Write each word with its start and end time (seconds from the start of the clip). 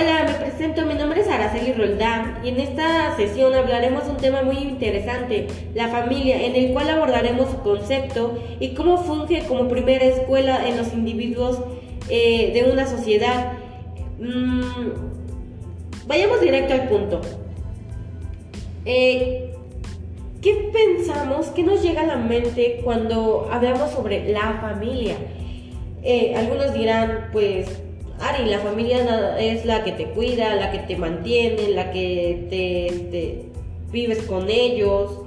Hola, 0.00 0.24
me 0.24 0.32
presento, 0.32 0.86
mi 0.86 0.94
nombre 0.94 1.20
es 1.20 1.28
Araceli 1.28 1.74
Roldán 1.74 2.38
y 2.42 2.48
en 2.48 2.58
esta 2.58 3.14
sesión 3.16 3.52
hablaremos 3.52 4.06
de 4.06 4.10
un 4.12 4.16
tema 4.16 4.40
muy 4.40 4.56
interesante, 4.56 5.46
la 5.74 5.88
familia, 5.88 6.42
en 6.42 6.56
el 6.56 6.72
cual 6.72 6.88
abordaremos 6.88 7.50
su 7.50 7.58
concepto 7.58 8.42
y 8.60 8.72
cómo 8.72 8.96
funge 8.96 9.42
como 9.46 9.68
primera 9.68 10.06
escuela 10.06 10.66
en 10.66 10.78
los 10.78 10.94
individuos 10.94 11.58
eh, 12.08 12.50
de 12.54 12.72
una 12.72 12.86
sociedad. 12.86 13.52
Mm, 14.18 14.62
vayamos 16.06 16.40
directo 16.40 16.72
al 16.72 16.88
punto. 16.88 17.20
Eh, 18.86 19.52
¿Qué 20.40 20.70
pensamos? 20.72 21.48
¿Qué 21.48 21.62
nos 21.62 21.82
llega 21.82 22.02
a 22.02 22.06
la 22.06 22.16
mente 22.16 22.80
cuando 22.82 23.50
hablamos 23.52 23.90
sobre 23.90 24.32
la 24.32 24.60
familia? 24.62 25.16
Eh, 26.02 26.34
algunos 26.34 26.72
dirán, 26.72 27.28
pues, 27.32 27.82
Ari, 28.20 28.44
la 28.50 28.58
familia 28.58 29.36
es 29.38 29.64
la 29.64 29.82
que 29.82 29.92
te 29.92 30.04
cuida, 30.04 30.54
la 30.54 30.70
que 30.70 30.78
te 30.80 30.96
mantiene, 30.96 31.70
la 31.70 31.90
que 31.90 32.46
te, 32.50 33.46
vives 33.90 34.22
con 34.24 34.50
ellos, 34.50 35.22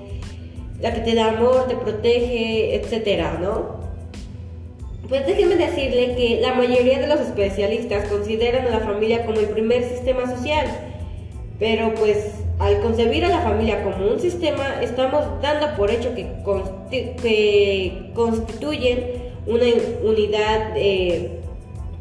la 0.80 0.94
que 0.94 1.02
te 1.02 1.16
da 1.16 1.30
amor, 1.30 1.68
te 1.68 1.76
protege, 1.76 2.76
etcétera, 2.76 3.40
¿no? 3.42 3.82
Pues 5.10 5.26
déjenme 5.26 5.56
decirle 5.56 6.16
que 6.16 6.40
la 6.40 6.54
mayoría 6.54 7.00
de 7.00 7.08
los 7.08 7.20
especialistas 7.20 8.08
consideran 8.08 8.68
a 8.68 8.70
la 8.70 8.80
familia 8.80 9.26
como 9.26 9.40
el 9.40 9.48
primer 9.48 9.84
sistema 9.84 10.30
social, 10.30 10.68
pero 11.60 11.94
pues 11.96 12.32
al 12.60 12.80
concebir 12.82 13.26
a 13.26 13.30
la 13.30 13.42
familia 13.42 13.84
como 13.84 14.08
un 14.08 14.20
sistema, 14.20 14.82
estamos 14.82 15.26
dando 15.42 15.76
por 15.76 15.90
hecho 15.92 16.14
que, 16.16 16.28
constituyen 18.14 19.24
una 19.46 19.66
unidad 20.04 20.74
eh, 20.78 21.43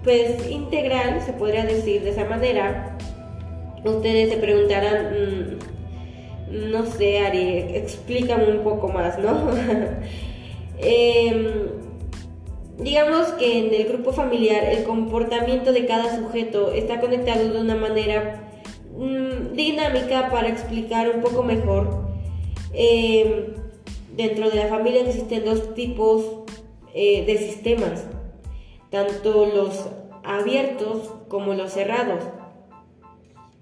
pues 0.05 0.51
integral, 0.51 1.23
se 1.25 1.33
podría 1.33 1.65
decir 1.65 2.03
de 2.03 2.11
esa 2.11 2.25
manera. 2.25 2.99
Ustedes 3.85 4.31
se 4.31 4.37
preguntarán, 4.37 5.59
mm, 6.51 6.71
no 6.71 6.87
sé, 6.87 7.21
Ari, 7.21 7.59
explícame 7.75 8.51
un 8.51 8.63
poco 8.63 8.89
más, 8.89 9.19
¿no? 9.19 9.51
Em, 10.85 11.69
digamos 12.79 13.29
que 13.35 13.59
en 13.59 13.73
el 13.73 13.87
grupo 13.87 14.13
familiar 14.13 14.65
el 14.65 14.83
comportamiento 14.83 15.73
de 15.73 15.87
cada 15.87 16.17
sujeto 16.17 16.73
está 16.73 17.01
conectado 17.01 17.53
de 17.53 17.61
una 17.61 17.77
manera 17.77 18.51
mm, 18.97 19.55
dinámica 19.55 20.29
para 20.29 20.49
explicar 20.49 21.09
un 21.15 21.21
poco 21.23 21.45
mejor. 21.45 22.09
Em, 22.73 23.55
dentro 24.17 24.51
de 24.51 24.57
la 24.57 24.67
familia 24.67 25.03
existen 25.03 25.45
dos 25.45 25.75
tipos 25.75 26.25
eh, 26.95 27.25
de 27.27 27.39
sistemas 27.39 28.07
tanto 28.93 29.47
los 29.47 29.87
abiertos 30.23 31.11
como 31.29 31.55
los 31.55 31.73
cerrados. 31.73 32.23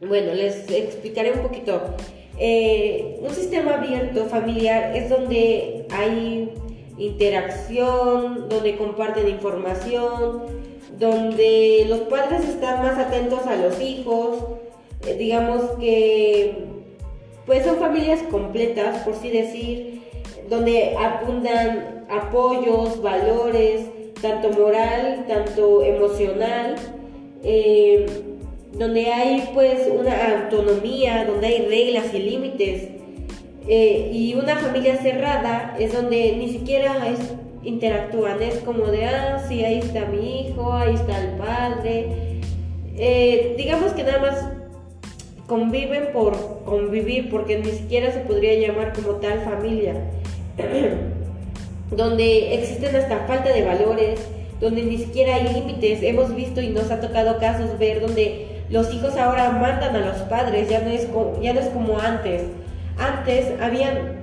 Bueno, 0.06 0.34
les 0.34 0.68
explicaré 0.70 1.32
un 1.32 1.40
poquito. 1.40 1.80
Eh, 2.38 3.18
un 3.22 3.30
sistema 3.30 3.74
abierto 3.74 4.26
familiar 4.26 4.94
es 4.96 5.08
donde 5.08 5.86
hay 5.90 6.52
interacción, 6.98 8.48
donde 8.48 8.76
comparten 8.76 9.28
información, 9.28 10.42
donde 10.98 11.86
los 11.88 12.00
padres 12.00 12.46
están 12.46 12.82
más 12.82 12.98
atentos 12.98 13.46
a 13.46 13.56
los 13.56 13.80
hijos, 13.80 14.36
eh, 15.06 15.14
digamos 15.14 15.62
que 15.78 16.64
pues 17.46 17.64
son 17.64 17.78
familias 17.78 18.20
completas, 18.30 19.02
por 19.04 19.14
así 19.14 19.30
decir, 19.30 20.02
donde 20.48 20.96
abundan 20.96 22.06
apoyos, 22.10 23.00
valores, 23.00 23.86
tanto 24.20 24.50
moral, 24.50 25.24
tanto 25.28 25.82
emocional, 25.82 26.76
eh, 27.42 28.06
donde 28.72 29.12
hay 29.12 29.50
pues 29.52 29.88
una 29.88 30.42
autonomía, 30.42 31.24
donde 31.24 31.46
hay 31.46 31.66
reglas 31.66 32.14
y 32.14 32.18
límites. 32.18 32.88
Eh, 33.68 34.10
y 34.12 34.34
una 34.34 34.56
familia 34.56 34.96
cerrada 34.96 35.76
es 35.78 35.92
donde 35.92 36.36
ni 36.36 36.50
siquiera 36.50 37.08
es, 37.08 37.18
interactúan, 37.62 38.42
es 38.42 38.58
como 38.60 38.86
de, 38.86 39.04
ah, 39.04 39.44
sí, 39.46 39.64
ahí 39.64 39.78
está 39.78 40.06
mi 40.06 40.40
hijo, 40.40 40.72
ahí 40.72 40.94
está 40.94 41.20
el 41.20 41.36
padre. 41.36 42.40
Eh, 42.96 43.54
digamos 43.56 43.92
que 43.92 44.02
nada 44.02 44.18
más 44.18 44.48
conviven 45.46 46.12
por 46.12 46.64
convivir, 46.64 47.30
porque 47.30 47.58
ni 47.58 47.70
siquiera 47.70 48.12
se 48.12 48.20
podría 48.20 48.54
llamar 48.54 48.92
como 48.92 49.16
tal 49.16 49.40
familia. 49.40 49.94
donde 51.90 52.54
existen 52.54 52.94
hasta 52.94 53.26
falta 53.26 53.52
de 53.52 53.64
valores, 53.64 54.20
donde 54.60 54.82
ni 54.82 54.98
siquiera 54.98 55.36
hay 55.36 55.52
límites. 55.54 56.02
Hemos 56.02 56.34
visto 56.34 56.60
y 56.60 56.68
nos 56.68 56.90
ha 56.90 57.00
tocado 57.00 57.38
casos 57.38 57.78
ver 57.78 58.00
donde 58.00 58.64
los 58.70 58.92
hijos 58.94 59.16
ahora 59.16 59.50
mandan 59.50 59.96
a 59.96 60.06
los 60.06 60.16
padres, 60.28 60.68
ya 60.68 60.80
no 60.80 60.90
es 60.90 61.06
como, 61.06 61.40
ya 61.42 61.52
no 61.52 61.60
es 61.60 61.66
como 61.68 61.98
antes. 61.98 62.42
Antes 62.98 63.46
habían 63.60 64.20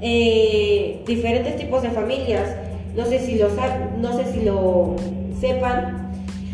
eh, 0.00 1.02
diferentes 1.06 1.56
tipos 1.56 1.82
de 1.82 1.90
familias, 1.90 2.48
no 2.96 3.04
sé 3.04 3.20
si 3.20 3.36
lo, 3.36 3.48
no 3.98 4.16
sé 4.16 4.32
si 4.32 4.42
lo 4.42 4.96
sepan, 5.38 6.10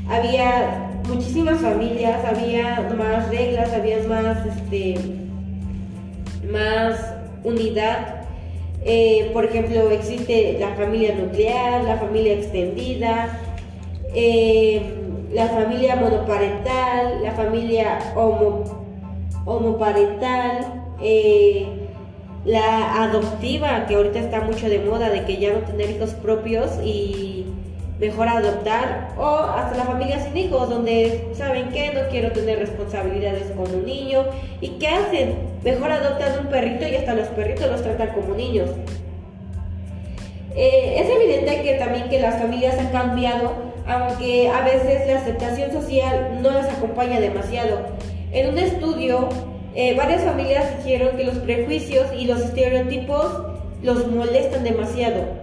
había 0.08 0.90
muchísimas 1.08 1.60
familias, 1.60 2.24
había 2.24 2.88
más 2.96 3.28
reglas, 3.30 3.72
había 3.72 3.98
más, 4.08 4.38
este, 4.46 4.96
más 6.50 7.14
unidad 7.44 8.21
eh, 8.84 9.30
por 9.32 9.44
ejemplo, 9.44 9.90
existe 9.90 10.56
la 10.58 10.74
familia 10.74 11.14
nuclear, 11.14 11.84
la 11.84 11.98
familia 11.98 12.32
extendida, 12.34 13.38
eh, 14.14 14.82
la 15.32 15.48
familia 15.48 15.96
monoparental, 15.96 17.22
la 17.22 17.32
familia 17.32 17.98
homoparental, 19.44 20.66
eh, 21.00 21.66
la 22.44 23.04
adoptiva, 23.04 23.86
que 23.86 23.94
ahorita 23.94 24.18
está 24.18 24.40
mucho 24.40 24.68
de 24.68 24.80
moda, 24.80 25.10
de 25.10 25.24
que 25.24 25.36
ya 25.36 25.52
no 25.52 25.60
tener 25.60 25.90
hijos 25.90 26.10
propios 26.14 26.72
y 26.84 27.31
mejor 28.02 28.28
adoptar, 28.28 29.10
o 29.16 29.28
hasta 29.28 29.76
la 29.76 29.84
familia 29.84 30.18
sin 30.18 30.36
hijos, 30.36 30.68
donde 30.68 31.28
saben 31.34 31.68
que 31.68 31.94
no 31.94 32.00
quiero 32.10 32.32
tener 32.32 32.58
responsabilidades 32.58 33.52
con 33.52 33.72
un 33.72 33.86
niño, 33.86 34.24
y 34.60 34.70
¿qué 34.70 34.88
hacen? 34.88 35.36
Mejor 35.62 35.92
adoptan 35.92 36.40
un 36.40 36.46
perrito 36.46 36.84
y 36.88 36.96
hasta 36.96 37.14
los 37.14 37.28
perritos 37.28 37.70
los 37.70 37.80
tratan 37.80 38.08
como 38.08 38.34
niños. 38.34 38.70
Eh, 40.56 40.96
es 40.98 41.08
evidente 41.08 41.62
que 41.62 41.74
también 41.74 42.08
que 42.08 42.20
las 42.20 42.40
familias 42.42 42.76
han 42.76 42.88
cambiado, 42.88 43.52
aunque 43.86 44.48
a 44.48 44.62
veces 44.64 45.06
la 45.06 45.18
aceptación 45.18 45.70
social 45.70 46.40
no 46.42 46.50
las 46.50 46.68
acompaña 46.70 47.20
demasiado. 47.20 47.82
En 48.32 48.48
un 48.48 48.58
estudio, 48.58 49.28
eh, 49.76 49.94
varias 49.96 50.22
familias 50.22 50.76
dijeron 50.78 51.16
que 51.16 51.22
los 51.22 51.38
prejuicios 51.38 52.08
y 52.18 52.24
los 52.24 52.40
estereotipos 52.40 53.44
los 53.80 54.08
molestan 54.08 54.64
demasiado 54.64 55.41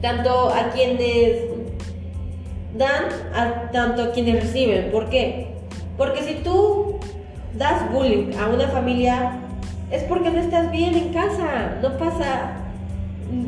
tanto 0.00 0.50
a 0.50 0.70
quienes 0.70 1.42
dan, 2.76 3.70
tanto 3.72 4.02
a 4.02 4.12
quienes 4.12 4.42
reciben. 4.42 4.90
¿Por 4.90 5.08
qué? 5.08 5.48
Porque 5.96 6.22
si 6.22 6.34
tú 6.36 6.98
das 7.54 7.90
bullying 7.92 8.32
a 8.38 8.48
una 8.48 8.68
familia, 8.68 9.40
es 9.90 10.02
porque 10.04 10.30
no 10.30 10.38
estás 10.38 10.70
bien 10.70 10.94
en 10.94 11.12
casa, 11.12 11.78
no 11.82 11.96
pasa... 11.98 12.54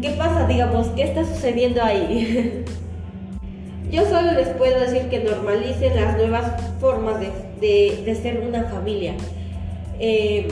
¿Qué 0.02 0.10
pasa, 0.10 0.46
digamos? 0.46 0.88
¿Qué 0.88 1.04
está 1.04 1.24
sucediendo 1.24 1.82
ahí? 1.82 2.64
Yo 3.90 4.04
solo 4.04 4.32
les 4.32 4.48
puedo 4.48 4.78
decir 4.78 5.08
que 5.08 5.20
normalicen 5.20 5.96
las 5.96 6.16
nuevas 6.16 6.52
formas 6.80 7.16
de, 7.60 8.18
ser 8.22 8.44
una 8.46 8.64
familia. 8.64 9.14
Eh, 9.98 10.48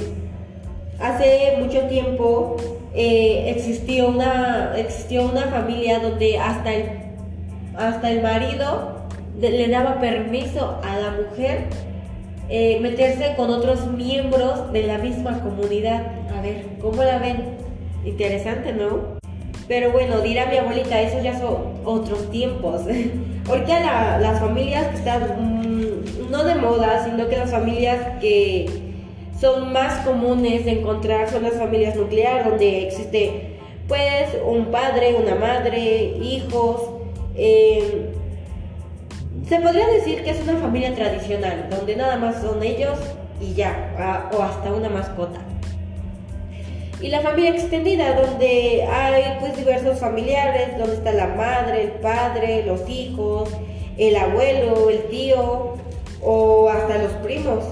hace 0.98 1.56
mucho 1.58 1.82
tiempo 1.82 2.56
eh, 2.94 3.50
existió, 3.54 4.08
una, 4.08 4.74
existió 4.76 5.24
una 5.24 5.42
familia 5.42 5.98
donde 6.00 6.38
hasta 6.38 6.74
el, 6.74 6.84
hasta 7.76 8.10
el 8.10 8.22
marido 8.22 8.98
le 9.40 9.68
daba 9.68 10.00
permiso 10.00 10.80
a 10.82 10.98
la 10.98 11.10
mujer 11.12 11.66
eh, 12.48 12.78
meterse 12.80 13.34
con 13.36 13.50
otros 13.50 13.86
miembros 13.88 14.72
de 14.72 14.84
la 14.84 14.98
misma 14.98 15.40
comunidad. 15.40 16.06
A 16.36 16.40
ver, 16.40 16.64
¿cómo 16.80 17.02
la 17.02 17.18
ven? 17.18 17.58
Interesante, 18.04 18.72
¿no? 18.72 19.18
Pero 19.68 19.92
bueno, 19.92 20.20
dirá 20.20 20.46
mi 20.46 20.56
abuelita, 20.56 21.00
eso 21.02 21.22
ya 21.22 21.38
son 21.38 21.74
otros 21.84 22.30
tiempos. 22.30 22.82
Ahorita 23.48 24.18
las 24.18 24.40
familias 24.40 24.88
que 24.88 24.96
están, 24.96 25.22
mm, 25.22 26.30
no 26.30 26.42
de 26.44 26.54
moda, 26.54 27.04
sino 27.04 27.28
que 27.28 27.36
las 27.36 27.50
familias 27.50 28.18
que 28.20 28.87
son 29.40 29.72
más 29.72 30.04
comunes 30.04 30.64
de 30.64 30.72
encontrar 30.72 31.30
son 31.30 31.44
las 31.44 31.54
familias 31.54 31.94
nucleares, 31.96 32.46
donde 32.46 32.86
existe 32.86 33.58
pues 33.86 34.36
un 34.44 34.66
padre, 34.66 35.14
una 35.14 35.34
madre, 35.34 36.16
hijos. 36.20 36.82
Eh, 37.34 38.10
se 39.48 39.60
podría 39.60 39.86
decir 39.86 40.22
que 40.24 40.30
es 40.30 40.42
una 40.42 40.56
familia 40.56 40.94
tradicional, 40.94 41.68
donde 41.70 41.96
nada 41.96 42.16
más 42.16 42.42
son 42.42 42.62
ellos 42.62 42.98
y 43.40 43.54
ya, 43.54 44.28
o 44.36 44.42
hasta 44.42 44.72
una 44.72 44.90
mascota. 44.90 45.40
Y 47.00 47.08
la 47.08 47.20
familia 47.20 47.50
extendida, 47.50 48.20
donde 48.20 48.82
hay 48.82 49.38
pues 49.40 49.56
diversos 49.56 50.00
familiares, 50.00 50.76
donde 50.76 50.96
está 50.96 51.12
la 51.12 51.28
madre, 51.28 51.84
el 51.84 51.90
padre, 51.92 52.64
los 52.66 52.86
hijos, 52.90 53.50
el 53.96 54.16
abuelo, 54.16 54.90
el 54.90 55.04
tío, 55.04 55.74
o 56.20 56.68
hasta 56.68 56.98
los 56.98 57.12
primos. 57.22 57.64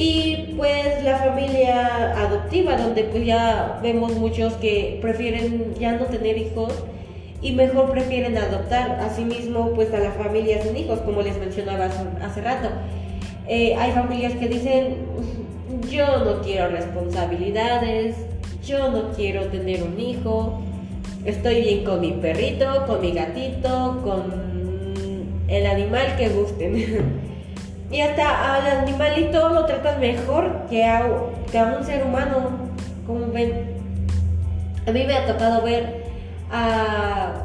Y 0.00 0.54
pues 0.56 1.02
la 1.02 1.18
familia 1.18 2.12
adoptiva, 2.16 2.76
donde 2.76 3.02
pues 3.02 3.26
ya 3.26 3.80
vemos 3.82 4.14
muchos 4.14 4.52
que 4.52 5.00
prefieren 5.02 5.74
ya 5.74 5.96
no 5.96 6.04
tener 6.04 6.38
hijos 6.38 6.72
y 7.42 7.50
mejor 7.50 7.90
prefieren 7.90 8.38
adoptar. 8.38 9.00
Asimismo, 9.00 9.72
pues 9.74 9.92
a 9.92 9.98
la 9.98 10.12
familia 10.12 10.62
sin 10.62 10.76
hijos, 10.76 11.00
como 11.00 11.20
les 11.22 11.36
mencionaba 11.38 11.86
hace, 12.22 12.40
rato. 12.42 12.68
Eh, 13.48 13.74
hay 13.74 13.90
familias 13.90 14.34
que 14.34 14.46
dicen, 14.46 14.98
yo 15.90 16.24
no 16.24 16.42
quiero 16.42 16.68
responsabilidades, 16.68 18.14
yo 18.64 18.92
no 18.92 19.10
quiero 19.16 19.46
tener 19.46 19.82
un 19.82 19.98
hijo, 19.98 20.60
estoy 21.24 21.62
bien 21.62 21.84
con 21.84 22.00
mi 22.00 22.12
perrito, 22.12 22.86
con 22.86 23.00
mi 23.00 23.10
gatito, 23.10 24.00
con 24.04 25.42
el 25.48 25.66
animal 25.66 26.14
que 26.16 26.28
gusten. 26.28 27.18
y 27.90 28.00
hasta 28.00 28.56
al 28.56 28.66
animalito 28.66 29.48
lo 29.48 29.64
tratan 29.64 30.00
mejor 30.00 30.66
que 30.68 30.84
a, 30.84 31.06
que 31.50 31.58
a 31.58 31.76
un 31.78 31.84
ser 31.84 32.04
humano, 32.04 32.50
como 33.06 33.32
ven. 33.32 33.78
A 34.86 34.90
mí 34.90 35.04
me 35.04 35.14
ha 35.14 35.26
tocado 35.26 35.62
ver 35.62 36.04
a, 36.50 37.44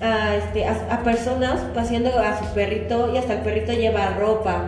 a, 0.00 0.36
este, 0.36 0.66
a, 0.66 1.02
personas 1.04 1.60
paseando 1.74 2.10
a 2.18 2.38
su 2.38 2.46
perrito 2.52 3.12
y 3.14 3.18
hasta 3.18 3.34
el 3.34 3.40
perrito 3.40 3.72
lleva 3.72 4.14
ropa. 4.18 4.64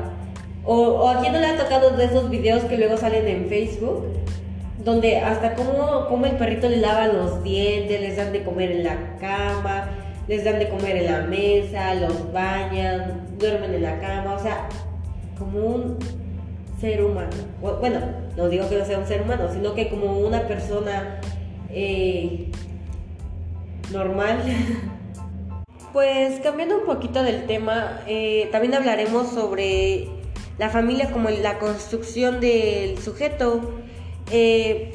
O, 0.65 0.77
o 0.77 1.09
a 1.09 1.21
quien 1.21 1.33
no 1.33 1.41
le 1.41 1.47
ha 1.47 1.57
tocado 1.57 1.91
de 1.91 2.05
esos 2.05 2.31
videos 2.31 2.63
que 2.65 2.79
luego 2.79 2.97
salen 2.97 3.27
en 3.27 3.49
Facebook, 3.49 4.07
donde 4.85 5.19
hasta 5.19 5.55
como, 5.55 6.07
como 6.09 6.27
el 6.27 6.37
perrito 6.37 6.69
le 6.69 6.77
lava 6.77 7.09
los 7.09 7.43
dientes, 7.43 8.01
les 8.01 8.17
dan 8.17 8.33
de 8.33 8.45
comer 8.45 8.71
en 8.71 8.85
la 8.85 8.97
cama, 9.19 9.91
les 10.29 10.45
dan 10.45 10.61
de 10.61 10.69
comer 10.69 10.99
en 10.99 11.13
la 11.13 11.21
mesa, 11.23 11.95
los 11.95 12.33
bañan, 12.33 13.23
duermen 13.39 13.75
en 13.75 13.83
la 13.83 13.99
cama, 13.99 14.35
o 14.35 14.39
sea, 14.39 14.69
como 15.43 15.67
un 15.67 15.99
ser 16.81 17.03
humano. 17.05 17.31
Bueno, 17.81 18.01
no 18.37 18.49
digo 18.49 18.69
que 18.69 18.79
no 18.79 18.85
sea 18.85 18.99
un 18.99 19.07
ser 19.07 19.23
humano, 19.23 19.49
sino 19.53 19.75
que 19.75 19.89
como 19.89 20.19
una 20.19 20.47
persona 20.47 21.21
eh, 21.71 22.51
normal. 23.91 24.43
Pues 25.93 26.41
cambiando 26.41 26.79
un 26.79 26.87
poquito 26.87 27.23
del 27.23 27.45
tema, 27.47 28.01
eh, 28.07 28.49
también 28.51 28.73
hablaremos 28.73 29.29
sobre 29.29 30.09
la 30.57 30.71
familia 30.71 31.11
como 31.11 31.29
la 31.29 31.59
construcción 31.59 32.41
del 32.41 32.97
sujeto. 32.97 33.61
Eh, 34.31 34.95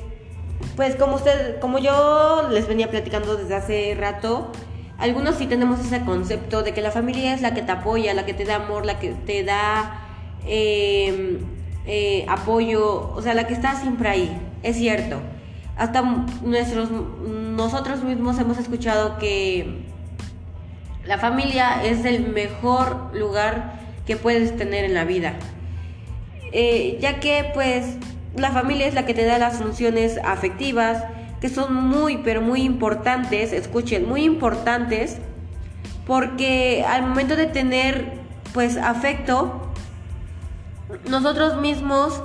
pues 0.76 0.96
como 0.96 1.18
usted, 1.18 1.60
como 1.60 1.78
yo 1.78 2.50
les 2.50 2.68
venía 2.68 2.90
platicando 2.90 3.36
desde 3.36 3.54
hace 3.54 3.94
rato, 3.94 4.52
algunos 4.98 5.36
sí 5.36 5.46
tenemos 5.46 5.80
ese 5.80 6.04
concepto 6.04 6.64
de 6.64 6.74
que 6.74 6.82
la 6.82 6.90
familia 6.90 7.36
es 7.36 7.42
la 7.44 7.54
que 7.54 7.62
te 7.62 7.72
apoya, 7.72 8.16
la 8.16 8.26
que 8.26 8.34
te 8.34 8.46
da 8.46 8.56
amor, 8.56 8.84
la 8.84 8.98
que 8.98 9.12
te 9.12 9.44
da 9.44 10.07
eh, 10.48 11.40
eh, 11.86 12.26
apoyo, 12.28 13.12
o 13.14 13.22
sea, 13.22 13.34
la 13.34 13.48
que 13.48 13.54
está 13.54 13.76
siempre 13.76 14.10
ahí, 14.10 14.38
es 14.64 14.76
cierto. 14.76 15.20
Hasta 15.78 16.02
nuestros, 16.44 16.90
nosotros 16.92 18.04
mismos 18.04 18.40
hemos 18.40 18.58
escuchado 18.58 19.18
que 19.18 19.86
la 21.06 21.18
familia 21.18 21.84
es 21.84 22.04
el 22.04 22.28
mejor 22.28 23.12
lugar 23.14 23.80
que 24.06 24.18
puedes 24.18 24.58
tener 24.58 24.86
en 24.86 24.94
la 24.94 25.06
vida. 25.06 25.34
Eh, 26.52 26.98
ya 27.00 27.20
que 27.20 27.52
pues 27.54 27.98
la 28.36 28.52
familia 28.52 28.88
es 28.88 28.94
la 28.94 29.06
que 29.06 29.14
te 29.14 29.26
da 29.26 29.38
las 29.38 29.58
funciones 29.58 30.20
afectivas, 30.24 31.04
que 31.40 31.50
son 31.50 31.74
muy, 31.74 32.18
pero 32.18 32.42
muy 32.42 32.64
importantes, 32.64 33.54
escuchen, 33.54 34.08
muy 34.08 34.24
importantes, 34.24 35.18
porque 36.06 36.84
al 36.88 37.04
momento 37.04 37.36
de 37.36 37.46
tener 37.46 38.12
pues 38.54 38.78
afecto, 38.78 39.67
nosotros 41.10 41.60
mismos 41.62 42.22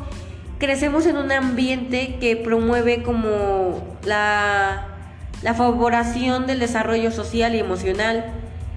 crecemos 0.59 1.07
en 1.07 1.17
un 1.17 1.33
ambiente 1.33 2.19
que 2.21 2.37
promueve 2.37 3.03
como 3.03 3.97
la, 4.05 4.87
la 5.43 5.55
favoración 5.55 6.47
del 6.47 6.61
desarrollo 6.61 7.11
social 7.11 7.55
y 7.55 7.59
emocional. 7.59 8.33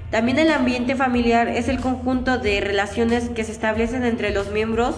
También 0.10 0.40
el 0.40 0.52
ambiente 0.52 0.96
familiar 0.96 1.48
es 1.48 1.68
el 1.68 1.80
conjunto 1.80 2.38
de 2.38 2.62
relaciones 2.62 3.30
que 3.30 3.44
se 3.44 3.52
establecen 3.52 4.04
entre 4.04 4.32
los 4.32 4.52
miembros 4.52 4.96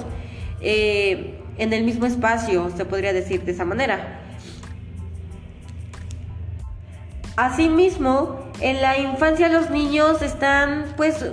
eh, 0.61 1.39
en 1.57 1.73
el 1.73 1.83
mismo 1.83 2.05
espacio, 2.05 2.71
se 2.75 2.85
podría 2.85 3.13
decir 3.13 3.43
de 3.43 3.51
esa 3.51 3.65
manera. 3.65 4.21
Asimismo, 7.35 8.39
en 8.61 8.81
la 8.81 8.97
infancia 8.97 9.49
los 9.49 9.69
niños 9.69 10.21
están 10.21 10.85
pues 10.95 11.25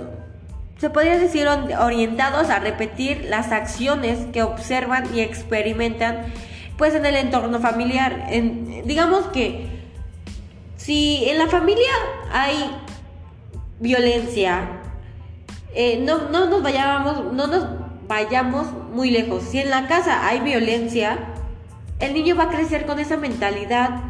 se 0.77 0.89
podría 0.89 1.17
decir 1.17 1.47
orientados 1.47 2.49
a 2.49 2.59
repetir 2.59 3.25
las 3.29 3.51
acciones 3.51 4.27
que 4.33 4.43
observan 4.43 5.15
y 5.15 5.21
experimentan 5.21 6.25
pues 6.77 6.93
en 6.93 7.05
el 7.05 7.15
entorno 7.15 7.59
familiar. 7.59 8.27
digamos 8.85 9.27
que 9.27 9.67
si 10.75 11.25
en 11.29 11.37
la 11.37 11.47
familia 11.47 11.91
hay 12.31 12.69
violencia, 13.79 14.67
eh, 15.73 15.99
no, 16.05 16.29
no, 16.29 16.49
nos 16.49 16.61
vayamos, 16.61 17.33
no 17.33 17.47
nos 17.47 17.65
vayamos 18.07 18.67
muy 18.93 19.09
lejos. 19.09 19.43
Si 19.43 19.59
en 19.59 19.69
la 19.69 19.87
casa 19.87 20.27
hay 20.27 20.41
violencia, 20.41 21.17
el 21.99 22.13
niño 22.13 22.35
va 22.35 22.43
a 22.45 22.49
crecer 22.49 22.85
con 22.85 22.99
esa 22.99 23.17
mentalidad 23.17 24.01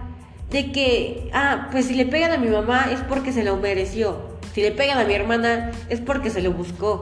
de 0.50 0.71
que, 0.71 1.29
ah, 1.33 1.69
pues 1.71 1.85
si 1.85 1.95
le 1.95 2.06
pegan 2.06 2.31
a 2.31 2.38
mi 2.38 2.47
mamá 2.47 2.88
es 2.91 3.00
porque 3.01 3.31
se 3.31 3.44
lo 3.44 3.57
mereció. 3.57 4.34
Si 4.56 4.62
le 4.62 4.72
pegan 4.72 4.98
a 4.98 5.04
mi 5.04 5.13
hermana 5.13 5.74
es 5.90 6.00
porque 6.00 6.30
se 6.30 6.42
lo 6.42 6.54
buscó. 6.54 7.02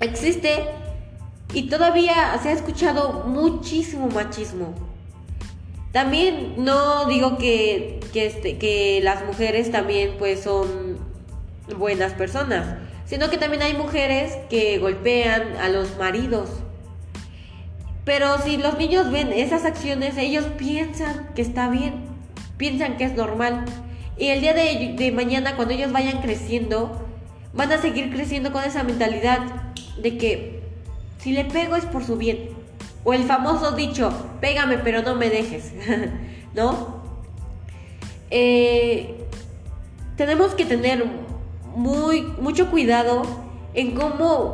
Existe 0.00 0.64
y 1.52 1.68
todavía 1.68 2.34
se 2.42 2.48
ha 2.48 2.52
escuchado 2.52 3.24
muchísimo 3.26 4.08
machismo. 4.08 4.72
También 5.92 6.54
no 6.56 7.04
digo 7.04 7.36
que, 7.36 8.00
este, 8.14 8.56
que 8.56 9.00
las 9.02 9.22
mujeres 9.26 9.70
también 9.70 10.14
pues 10.18 10.40
son 10.40 10.96
buenas 11.76 12.14
personas, 12.14 12.78
sino 13.04 13.28
que 13.28 13.36
también 13.36 13.62
hay 13.62 13.74
mujeres 13.74 14.38
que 14.48 14.78
golpean 14.78 15.58
a 15.58 15.68
los 15.68 15.98
maridos. 15.98 16.48
Pero 18.06 18.38
si 18.38 18.56
los 18.56 18.78
niños 18.78 19.12
ven 19.12 19.30
esas 19.30 19.66
acciones, 19.66 20.16
ellos 20.16 20.46
piensan 20.56 21.34
que 21.34 21.42
está 21.42 21.68
bien, 21.68 21.96
piensan 22.56 22.96
que 22.96 23.04
es 23.04 23.12
normal. 23.12 23.66
Y 24.20 24.28
el 24.28 24.42
día 24.42 24.52
de, 24.52 25.12
mañana, 25.12 25.56
cuando 25.56 25.72
ellos 25.72 25.92
vayan 25.92 26.20
creciendo, 26.20 26.92
van 27.54 27.72
a 27.72 27.78
seguir 27.78 28.12
creciendo 28.12 28.52
con 28.52 28.62
esa 28.62 28.84
mentalidad 28.84 29.38
de 29.96 30.18
que 30.18 30.62
si 31.18 31.32
le 31.32 31.46
pego 31.46 31.74
es 31.74 31.86
por 31.86 32.04
su 32.04 32.18
bien. 32.18 32.50
O 33.02 33.14
el 33.14 33.24
famoso 33.24 33.72
dicho, 33.72 34.12
pégame 34.42 34.76
pero 34.76 35.00
no 35.00 35.14
me 35.14 35.30
dejes, 35.30 35.72
¿no? 36.54 37.00
Eh, 38.30 39.24
tenemos 40.18 40.54
que 40.54 40.66
tener 40.66 41.02
muy, 41.74 42.20
mucho 42.20 42.70
cuidado 42.70 43.22
en 43.72 43.92
cómo, 43.94 44.52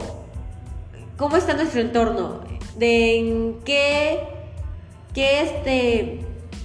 cómo 1.17 1.37
está 1.37 1.55
nuestro 1.55 1.81
entorno, 1.81 2.45
de 2.77 3.19
en 3.19 3.59
qué, 3.65 4.21
qué, 5.13 5.41
este, 5.41 6.21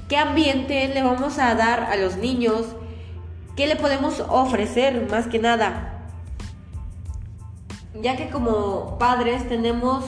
qué 0.07 0.17
ambiente 0.17 0.87
le 0.89 1.01
vamos 1.01 1.39
a 1.39 1.55
dar 1.55 1.85
a 1.85 1.95
los 1.95 2.17
niños, 2.17 2.75
¿Qué 3.61 3.67
le 3.67 3.75
podemos 3.75 4.25
ofrecer 4.27 5.07
más 5.11 5.27
que 5.27 5.37
nada? 5.37 5.93
Ya 8.01 8.17
que 8.17 8.29
como 8.29 8.97
padres 8.97 9.47
tenemos 9.47 10.03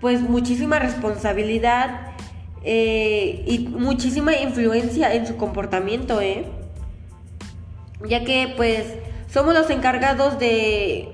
pues 0.00 0.22
muchísima 0.22 0.78
responsabilidad 0.78 2.14
eh, 2.64 3.44
y 3.46 3.68
muchísima 3.68 4.38
influencia 4.38 5.12
en 5.12 5.26
su 5.26 5.36
comportamiento, 5.36 6.22
¿eh? 6.22 6.46
Ya 8.08 8.24
que 8.24 8.54
pues 8.56 8.86
somos 9.30 9.52
los 9.52 9.68
encargados 9.68 10.38
de 10.38 11.10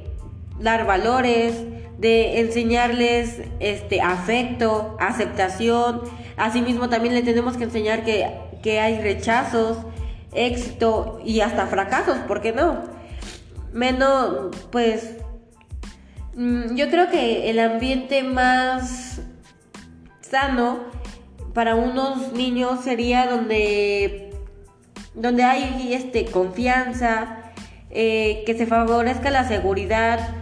dar 0.61 0.87
valores, 0.87 1.61
de 1.99 2.39
enseñarles 2.39 3.41
este 3.59 4.01
afecto, 4.01 4.97
aceptación. 5.01 6.03
Asimismo 6.37 6.89
también 6.89 7.17
le 7.17 7.23
tenemos 7.23 7.57
que 7.57 7.65
enseñar 7.65 8.05
que, 8.05 8.31
que 8.63 8.79
hay 8.79 9.01
rechazos, 9.01 9.79
éxito 10.35 11.21
y 11.25 11.41
hasta 11.41 11.67
fracasos, 11.67 12.19
¿por 12.29 12.41
qué 12.41 12.53
no? 12.53 12.83
Menos, 13.73 14.55
pues, 14.71 15.17
mm, 16.35 16.75
yo 16.75 16.91
creo 16.91 17.11
que 17.11 17.51
el 17.51 17.59
ambiente 17.59 18.23
más 18.23 19.21
sano 20.21 20.81
para 21.55 21.77
unos 21.77 22.33
niños 22.33 22.81
sería 22.83 23.27
donde, 23.27 24.33
donde 25.15 25.45
hay 25.45 25.95
este, 25.95 26.27
confianza, 26.27 27.53
eh, 27.91 28.43
que 28.45 28.55
se 28.55 28.67
favorezca 28.67 29.31
la 29.31 29.47
seguridad, 29.47 30.35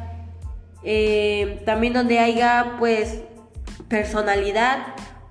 eh, 0.85 1.63
también 1.67 1.93
donde 1.93 2.19
haya 2.19 2.77
pues 2.79 3.21
personalidad, 3.89 4.79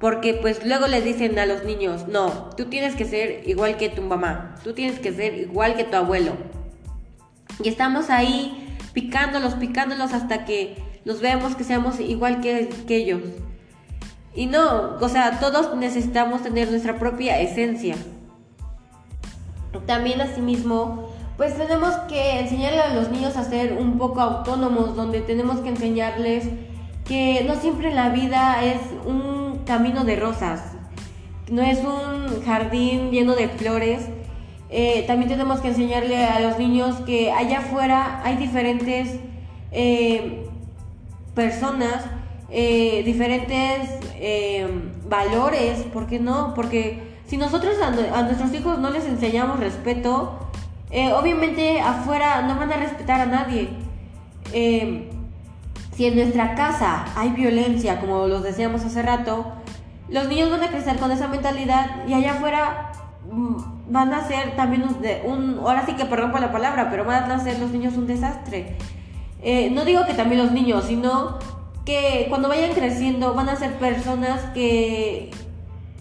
porque 0.02 0.34
pues 0.34 0.66
luego 0.66 0.88
les 0.88 1.06
dicen 1.06 1.38
a 1.38 1.46
los 1.46 1.64
niños, 1.64 2.08
no, 2.08 2.50
tú 2.58 2.66
tienes 2.66 2.96
que 2.96 3.06
ser 3.06 3.48
igual 3.48 3.78
que 3.78 3.88
tu 3.88 4.02
mamá, 4.02 4.56
tú 4.64 4.74
tienes 4.74 5.00
que 5.00 5.14
ser 5.14 5.36
igual 5.36 5.76
que 5.76 5.84
tu 5.84 5.96
abuelo. 5.96 6.34
Y 7.64 7.70
estamos 7.70 8.10
ahí 8.10 8.76
picándolos, 8.94 9.54
picándolos 9.54 10.14
hasta 10.14 10.44
que 10.44 10.76
los 11.06 11.22
veamos 11.22 11.56
que 11.56 11.64
seamos 11.64 12.00
igual 12.00 12.42
que, 12.42 12.68
que 12.88 12.96
ellos. 12.96 13.22
Y 14.34 14.48
no, 14.48 14.96
o 15.00 15.10
sea, 15.10 15.40
todos 15.40 15.76
necesitamos 15.78 16.42
tener 16.42 16.72
nuestra 16.72 16.98
propia 16.98 17.40
esencia. 17.40 17.96
También 19.86 20.20
asimismo, 20.20 21.10
pues 21.38 21.56
tenemos 21.56 21.94
que 22.10 22.40
enseñarle 22.40 22.80
a 22.80 22.94
los 22.96 23.12
niños 23.12 23.38
a 23.38 23.44
ser 23.44 23.74
un 23.74 24.00
poco 24.00 24.20
autónomos, 24.20 24.96
donde 24.96 25.22
tenemos 25.22 25.60
que 25.60 25.70
enseñarles 25.70 26.46
que 27.06 27.44
no 27.48 27.56
siempre 27.56 27.94
la 27.94 28.10
vida 28.10 28.64
es 28.64 28.80
un 29.06 29.41
camino 29.66 30.04
de 30.04 30.16
rosas, 30.16 30.62
no 31.52 31.62
es 31.62 31.80
un 31.80 32.44
jardín 32.44 33.12
lleno 33.12 33.36
de 33.36 33.50
flores. 33.50 34.08
Eh, 34.70 35.04
también 35.06 35.30
tenemos 35.30 35.60
que 35.60 35.68
enseñarle 35.68 36.24
a 36.26 36.40
los 36.40 36.58
niños 36.58 36.96
que 37.06 37.32
allá 37.32 37.60
afuera 37.60 38.22
hay 38.24 38.38
diferentes 38.38 39.20
eh, 39.72 40.48
personas, 41.36 42.06
eh, 42.50 43.04
diferentes 43.06 43.90
valores, 45.10 45.80
¿por 45.92 46.08
qué 46.08 46.20
no? 46.20 46.54
Porque 46.54 47.02
si 47.26 47.36
nosotros 47.36 47.76
a, 47.82 48.22
nuestros 48.22 48.54
hijos 48.54 48.80
no 48.80 48.92
les 48.92 49.06
enseñamos 49.06 49.60
respeto, 49.60 50.48
obviamente 51.18 51.82
afuera 51.82 52.44
no 52.44 52.56
van 52.56 52.72
a 52.72 52.78
respetar 52.78 53.20
a 53.22 53.26
nadie. 53.26 53.70
Si 55.96 56.06
en 56.06 56.16
nuestra 56.16 56.56
casa 56.56 57.06
hay 57.16 57.30
violencia, 57.30 58.00
como 58.00 58.28
los 58.28 58.44
decíamos 58.44 58.84
hace 58.84 59.02
rato, 59.02 59.54
los 60.10 60.28
niños 60.28 60.50
van 60.50 60.64
a 60.64 60.68
crecer 60.68 60.98
con 60.98 61.12
esa 61.12 61.28
mentalidad 61.28 62.08
y 62.08 62.14
allá 62.14 62.34
afuera 62.34 62.92
mm, 63.30 63.92
van 63.92 64.14
a 64.14 64.28
ser 64.28 64.56
también 64.56 64.84
un, 65.26 65.60
ahora 65.60 65.86
sí 65.86 65.94
que 65.94 66.06
perdón 66.06 66.32
por 66.32 66.42
la 66.42 66.52
palabra, 66.52 66.90
pero 66.90 67.06
van 67.06 67.32
a 67.32 67.40
ser 67.40 67.60
los 67.60 67.72
niños 67.72 67.96
un 67.96 68.08
desastre. 68.08 68.78
Eh, 69.42 69.70
no 69.72 69.86
digo 69.86 70.06
que 70.06 70.14
también 70.14 70.42
los 70.42 70.52
niños, 70.52 70.86
sino 70.86 71.40
que 71.86 72.28
cuando 72.30 72.48
vayan 72.48 72.74
creciendo 72.74 73.34
van 73.34 73.50
a 73.50 73.56
ser 73.56 73.74
personas 73.74 74.42
que, 74.54 75.32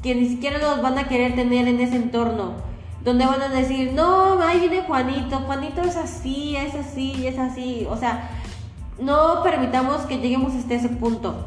que 0.02 0.14
ni 0.14 0.28
siquiera 0.28 0.58
los 0.58 0.82
van 0.82 0.98
a 0.98 1.08
querer 1.08 1.34
tener 1.34 1.66
en 1.68 1.80
ese 1.80 1.96
entorno. 1.96 2.54
Donde 3.02 3.24
van 3.24 3.40
a 3.40 3.48
decir, 3.48 3.92
no, 3.94 4.42
ahí 4.42 4.60
viene 4.60 4.82
Juanito, 4.82 5.38
Juanito 5.38 5.80
es 5.80 5.96
así, 5.96 6.54
es 6.56 6.74
así, 6.74 7.26
es 7.26 7.38
así. 7.38 7.86
O 7.88 7.96
sea, 7.96 8.39
no 9.00 9.42
permitamos 9.42 10.02
que 10.02 10.18
lleguemos 10.18 10.54
hasta 10.54 10.74
ese 10.74 10.88
punto. 10.88 11.46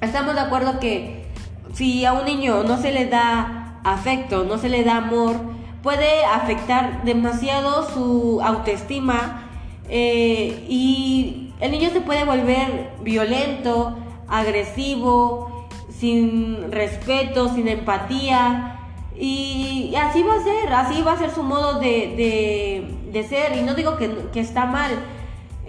Estamos 0.00 0.34
de 0.34 0.40
acuerdo 0.40 0.80
que 0.80 1.26
si 1.74 2.04
a 2.04 2.12
un 2.12 2.24
niño 2.24 2.62
no 2.62 2.78
se 2.78 2.92
le 2.92 3.06
da 3.06 3.80
afecto, 3.84 4.44
no 4.44 4.58
se 4.58 4.68
le 4.68 4.84
da 4.84 4.96
amor, 4.96 5.36
puede 5.82 6.24
afectar 6.24 7.04
demasiado 7.04 7.88
su 7.90 8.40
autoestima 8.42 9.50
eh, 9.88 10.64
y 10.68 11.52
el 11.60 11.72
niño 11.72 11.90
se 11.90 12.00
puede 12.00 12.24
volver 12.24 12.92
violento, 13.02 13.96
agresivo, 14.28 15.66
sin 15.90 16.72
respeto, 16.72 17.52
sin 17.54 17.68
empatía. 17.68 18.78
Y, 19.18 19.94
así 19.96 20.22
va 20.22 20.36
a 20.36 20.42
ser, 20.42 20.72
así 20.72 21.02
va 21.02 21.12
a 21.12 21.18
ser 21.18 21.30
su 21.30 21.42
modo 21.42 21.78
de, 21.78 23.26
ser. 23.28 23.56
Y 23.58 23.62
no 23.62 23.74
digo 23.74 23.96
que, 23.96 24.40
está 24.40 24.64
mal, 24.64 24.92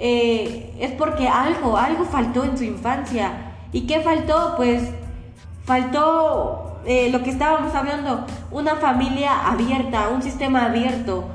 eh, 0.03 0.73
es 0.79 0.91
porque 0.93 1.27
algo, 1.27 1.77
algo 1.77 2.05
faltó 2.05 2.43
en 2.43 2.57
su 2.57 2.63
infancia. 2.63 3.53
¿Y 3.71 3.81
qué 3.81 3.99
faltó? 3.99 4.55
Pues 4.57 4.89
faltó 5.63 6.79
eh, 6.87 7.11
lo 7.11 7.21
que 7.21 7.29
estábamos 7.29 7.75
hablando, 7.75 8.25
una 8.49 8.77
familia 8.77 9.47
abierta, 9.47 10.09
un 10.09 10.23
sistema 10.23 10.65
abierto, 10.65 11.25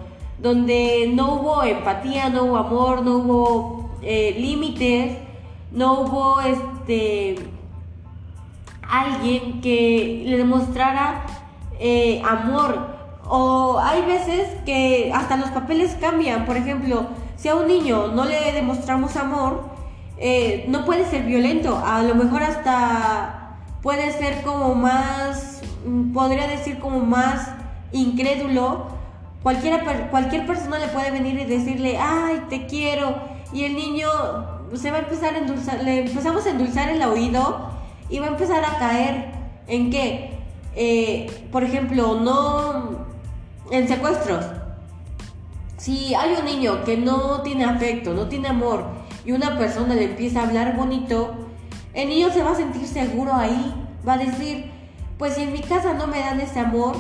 donde 0.43 1.13
no 1.15 1.35
hubo 1.35 1.63
empatía, 1.63 2.29
no 2.29 2.43
hubo 2.43 2.57
amor, 2.57 3.03
no 3.05 3.19
hubo 3.19 3.91
eh, 4.03 4.35
límites, 4.37 5.17
no 5.71 6.01
hubo 6.01 6.41
este 6.41 7.37
alguien 8.83 9.61
que 9.61 10.25
le 10.27 10.39
demostrara 10.39 11.25
amor. 12.29 12.97
O 13.29 13.79
hay 13.79 14.03
veces 14.03 14.49
que 14.65 15.13
hasta 15.15 15.37
los 15.37 15.51
papeles 15.51 15.97
cambian. 16.01 16.47
Por 16.47 16.57
ejemplo, 16.57 17.07
si 17.37 17.49
a 17.49 17.55
un 17.55 17.67
niño 17.67 18.09
no 18.09 18.25
le 18.25 18.53
demostramos 18.53 19.17
amor, 19.17 19.65
no 20.69 20.85
puede 20.85 21.05
ser 21.05 21.23
violento. 21.25 21.81
A 21.85 22.03
lo 22.03 22.15
mejor 22.15 22.43
hasta 22.43 23.37
puede 23.83 24.11
ser 24.13 24.43
como 24.43 24.75
más, 24.75 25.61
mm, 25.87 26.13
podría 26.13 26.49
decir 26.49 26.79
como 26.79 27.01
más 27.01 27.51
incrédulo. 27.93 28.89
Cualquiera, 29.43 30.09
cualquier 30.11 30.45
persona 30.45 30.79
le 30.79 30.89
puede 30.89 31.13
venir 31.13 31.39
y 31.39 31.45
decirle, 31.45 31.99
ay, 31.99 32.43
te 32.49 32.67
quiero. 32.67 33.15
Y 33.53 33.65
el 33.65 33.77
niño 33.77 34.09
se 34.75 34.91
va 34.91 34.97
a 34.97 35.01
empezar 35.03 35.35
a 35.35 35.39
endulzar, 35.39 35.85
le 35.85 36.01
empezamos 36.01 36.45
a 36.47 36.51
endulzar 36.51 36.89
el 36.89 37.01
oído 37.03 37.69
y 38.11 38.19
va 38.19 38.27
a 38.27 38.31
empezar 38.31 38.65
a 38.65 38.79
caer 38.79 39.27
en 39.69 39.91
qué? 39.91 40.31
Eh, 40.75 41.47
por 41.53 41.63
ejemplo, 41.63 42.21
no 42.21 43.07
en 43.71 43.87
secuestros. 43.87 44.45
Si 45.77 46.15
hay 46.15 46.35
un 46.39 46.45
niño 46.45 46.85
que 46.85 46.97
no 46.97 47.43
tiene 47.43 47.65
afecto, 47.65 48.15
no 48.15 48.29
tiene 48.29 48.49
amor 48.49 48.85
y 49.25 49.33
una 49.33 49.59
persona 49.59 49.95
le 49.95 50.05
empieza 50.05 50.41
a 50.41 50.47
hablar 50.47 50.77
bonito, 50.77 51.35
el 51.93 52.09
niño 52.09 52.31
se 52.31 52.43
va 52.43 52.53
a 52.53 52.55
sentir 52.55 52.87
seguro 52.87 53.35
ahí, 53.35 53.75
va 54.07 54.15
a 54.15 54.19
decir, 54.19 54.71
pues 55.19 55.35
si 55.35 55.43
en 55.43 55.53
mi 55.53 55.61
casa 55.61 55.95
no 55.95 56.07
me 56.07 56.21
dan 56.21 56.41
ese 56.41 56.61
amor, 56.61 56.95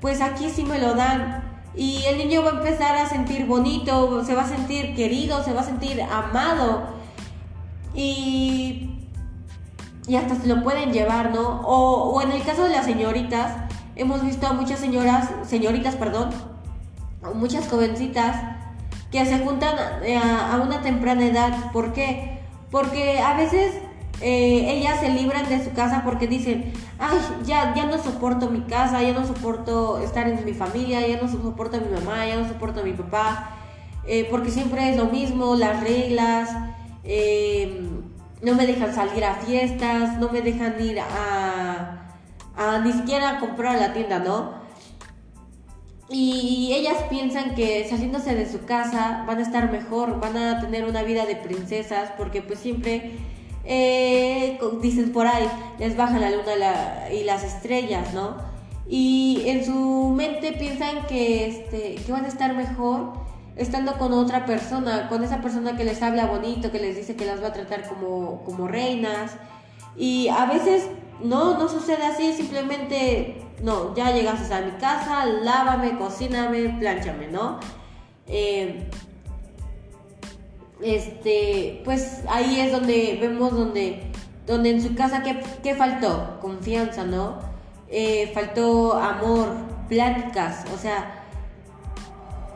pues 0.00 0.20
aquí 0.20 0.48
sí 0.48 0.64
me 0.64 0.78
lo 0.78 0.94
dan. 0.94 1.44
Y 1.74 2.02
el 2.06 2.18
niño 2.18 2.42
va 2.42 2.50
a 2.50 2.54
empezar 2.54 2.96
a 2.96 3.08
sentir 3.08 3.46
bonito, 3.46 4.24
se 4.24 4.34
va 4.34 4.42
a 4.42 4.48
sentir 4.48 4.96
querido, 4.96 5.44
se 5.44 5.52
va 5.52 5.60
a 5.60 5.64
sentir 5.64 6.00
amado. 6.02 6.84
Y, 7.94 8.90
y 10.06 10.16
hasta 10.16 10.34
se 10.36 10.46
lo 10.46 10.62
pueden 10.64 10.92
llevar, 10.92 11.32
¿no? 11.32 11.60
O, 11.60 12.10
o 12.10 12.22
en 12.22 12.32
el 12.32 12.42
caso 12.42 12.64
de 12.64 12.70
las 12.70 12.84
señoritas, 12.84 13.52
hemos 13.94 14.24
visto 14.24 14.46
a 14.46 14.52
muchas 14.52 14.80
señoras, 14.80 15.28
señoritas, 15.44 15.96
perdón, 15.96 16.30
muchas 17.34 17.68
jovencitas 17.68 18.36
que 19.10 19.24
se 19.24 19.38
juntan 19.38 19.76
a, 19.78 20.54
a 20.54 20.56
una 20.60 20.82
temprana 20.82 21.26
edad. 21.26 21.72
¿Por 21.72 21.92
qué? 21.92 22.40
Porque 22.70 23.20
a 23.20 23.34
veces 23.36 23.74
eh, 24.20 24.72
ellas 24.76 24.98
se 24.98 25.10
libran 25.10 25.48
de 25.48 25.64
su 25.64 25.72
casa 25.72 26.02
porque 26.04 26.26
dicen, 26.26 26.72
ay, 26.98 27.18
ya, 27.44 27.72
ya 27.74 27.86
no 27.86 28.02
soporto 28.02 28.50
mi 28.50 28.62
casa, 28.62 29.00
ya 29.00 29.12
no 29.12 29.24
soporto 29.24 29.98
estar 29.98 30.26
en 30.28 30.44
mi 30.44 30.54
familia, 30.54 31.06
ya 31.06 31.20
no 31.20 31.28
soporto 31.28 31.76
a 31.76 31.80
mi 31.80 31.88
mamá, 31.88 32.26
ya 32.26 32.36
no 32.36 32.48
soporto 32.48 32.80
a 32.80 32.82
mi 32.82 32.94
papá, 32.94 33.50
eh, 34.06 34.26
porque 34.30 34.50
siempre 34.50 34.90
es 34.90 34.96
lo 34.96 35.06
mismo, 35.06 35.54
las 35.54 35.80
reglas, 35.82 36.50
em, 37.04 38.02
no 38.42 38.54
me 38.54 38.66
dejan 38.66 38.92
salir 38.92 39.24
a 39.24 39.34
fiestas, 39.34 40.18
no 40.18 40.30
me 40.30 40.42
dejan 40.42 40.74
ir 40.80 40.98
a, 41.00 42.14
a 42.56 42.78
ni 42.80 42.92
siquiera 42.92 43.38
comprar 43.38 43.76
la 43.78 43.92
tienda, 43.92 44.18
¿no? 44.18 44.57
Y 46.10 46.72
ellas 46.72 46.96
piensan 47.10 47.54
que 47.54 47.86
saliéndose 47.88 48.34
de 48.34 48.50
su 48.50 48.64
casa 48.64 49.24
van 49.26 49.38
a 49.38 49.42
estar 49.42 49.70
mejor, 49.70 50.20
van 50.20 50.36
a 50.36 50.60
tener 50.60 50.86
una 50.86 51.02
vida 51.02 51.26
de 51.26 51.36
princesas, 51.36 52.12
porque 52.16 52.40
pues 52.40 52.60
siempre 52.60 53.12
eh, 53.64 54.58
dicen 54.80 55.12
por 55.12 55.26
ahí, 55.26 55.46
les 55.78 55.96
baja 55.96 56.18
la 56.18 56.30
luna 56.30 57.08
y 57.12 57.24
las 57.24 57.44
estrellas, 57.44 58.14
¿no? 58.14 58.36
Y 58.88 59.42
en 59.46 59.66
su 59.66 60.14
mente 60.16 60.52
piensan 60.52 61.06
que, 61.06 61.46
este, 61.46 61.96
que 61.96 62.10
van 62.10 62.24
a 62.24 62.28
estar 62.28 62.56
mejor 62.56 63.12
estando 63.56 63.98
con 63.98 64.14
otra 64.14 64.46
persona, 64.46 65.08
con 65.10 65.22
esa 65.22 65.42
persona 65.42 65.76
que 65.76 65.84
les 65.84 66.00
habla 66.00 66.24
bonito, 66.26 66.70
que 66.70 66.78
les 66.78 66.96
dice 66.96 67.16
que 67.16 67.26
las 67.26 67.42
va 67.42 67.48
a 67.48 67.52
tratar 67.52 67.86
como, 67.86 68.42
como 68.44 68.66
reinas. 68.66 69.32
Y 69.94 70.28
a 70.28 70.46
veces 70.46 70.88
no, 71.22 71.58
no 71.58 71.68
sucede 71.68 72.04
así, 72.04 72.32
simplemente, 72.32 73.42
no, 73.62 73.94
ya 73.94 74.12
llegaste 74.12 74.52
a 74.54 74.60
mi 74.60 74.72
casa, 74.72 75.26
lávame, 75.26 75.98
cocíname, 75.98 76.76
planchame, 76.78 77.28
¿no? 77.28 77.58
Eh, 78.26 78.88
este, 80.82 81.82
pues 81.84 82.22
ahí 82.28 82.60
es 82.60 82.72
donde 82.72 83.18
vemos 83.20 83.52
donde, 83.52 84.12
donde 84.46 84.70
en 84.70 84.82
su 84.82 84.94
casa, 84.94 85.22
¿qué, 85.22 85.74
faltó? 85.74 86.38
Confianza, 86.40 87.04
¿no? 87.04 87.38
Eh, 87.88 88.30
faltó 88.34 88.94
amor, 88.94 89.48
pláticas, 89.88 90.64
o 90.74 90.78
sea, 90.78 91.24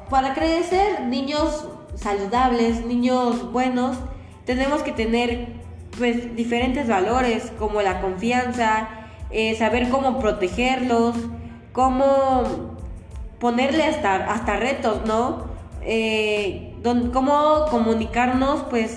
para 0.09 0.35
crecer 0.35 1.03
niños 1.07 1.69
saludables, 1.95 2.85
niños 2.85 3.51
buenos, 3.51 3.97
tenemos 4.45 4.83
que 4.83 4.93
tener 4.93 5.62
pues 5.99 6.35
diferentes 6.37 6.89
valores 6.89 7.53
como 7.59 7.83
la 7.83 8.01
confianza, 8.01 8.89
eh, 9.31 9.55
saber 9.57 9.89
cómo 9.89 10.19
protegerlos, 10.19 11.17
cómo 11.73 12.77
ponerle 13.39 13.85
hasta, 13.85 14.31
hasta 14.33 14.57
retos, 14.57 15.07
¿no? 15.07 15.47
Eh, 15.83 16.75
cómo 17.13 17.67
comunicarnos 17.71 18.63
pues 18.71 18.97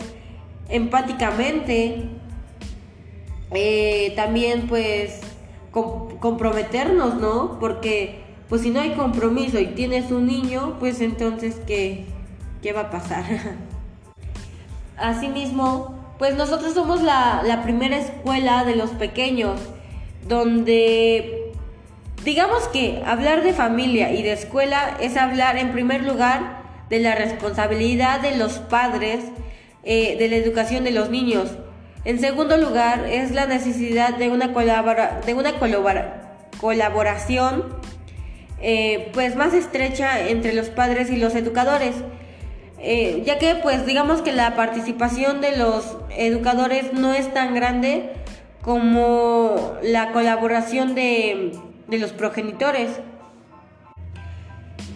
empáticamente, 0.69 2.09
eh, 3.51 4.13
también 4.15 4.67
pues 4.67 5.21
comprometernos, 5.71 7.15
¿no? 7.15 7.57
Porque 7.59 8.23
pues 8.49 8.61
si 8.61 8.69
no 8.69 8.81
hay 8.81 8.91
compromiso 8.91 9.59
y 9.59 9.67
tienes 9.67 10.11
un 10.11 10.27
niño, 10.27 10.77
pues 10.79 11.01
entonces 11.01 11.55
¿qué, 11.65 12.05
qué 12.61 12.73
va 12.73 12.81
a 12.81 12.89
pasar? 12.89 13.25
Asimismo, 14.97 15.94
pues 16.17 16.35
nosotros 16.35 16.73
somos 16.73 17.01
la, 17.01 17.61
primera 17.63 17.97
escuela 17.97 18.63
de 18.63 18.75
los 18.75 18.91
pequeños, 18.91 19.59
donde 20.27 21.51
digamos 22.23 22.67
que 22.69 23.03
hablar 23.05 23.43
de 23.43 23.53
familia 23.53 24.11
y 24.11 24.23
de 24.23 24.33
escuela 24.33 24.97
es 24.99 25.17
hablar 25.17 25.57
en 25.57 25.71
primer 25.71 26.03
lugar 26.03 26.63
de 26.89 26.99
la 26.99 27.15
responsabilidad 27.15 28.21
de 28.21 28.37
los 28.37 28.53
padres 28.53 29.25
eh, 29.83 30.15
de 30.17 30.29
la 30.29 30.35
educación 30.37 30.83
de 30.83 30.91
los 30.91 31.09
niños. 31.09 31.51
En 32.05 32.19
segundo 32.19 32.57
lugar, 32.57 33.05
es 33.09 33.31
la 33.31 33.47
necesidad 33.47 34.15
de 34.15 34.29
una, 34.29 34.47
de 34.47 35.33
una 35.33 35.59
colaboración 36.59 37.63
eh, 38.61 39.11
pues 39.13 39.35
más 39.35 39.53
estrecha 39.53 40.27
entre 40.27 40.53
los 40.53 40.69
padres 40.69 41.09
y 41.09 41.17
los 41.17 41.35
educadores. 41.35 41.95
Eh, 42.79 43.23
ya 43.25 43.39
que 43.39 43.55
pues 43.55 43.85
digamos 43.85 44.21
que 44.21 44.31
la 44.31 44.55
participación 44.55 45.41
de 45.41 45.57
los 45.57 45.97
educadores 46.09 46.93
no 46.93 47.13
es 47.13 47.33
tan 47.33 47.55
grande 47.55 48.11
como 48.61 49.77
la 49.81 50.11
colaboración 50.11 50.95
de, 50.95 51.51
de 51.87 51.97
los 51.99 52.11
progenitores. 52.11 52.99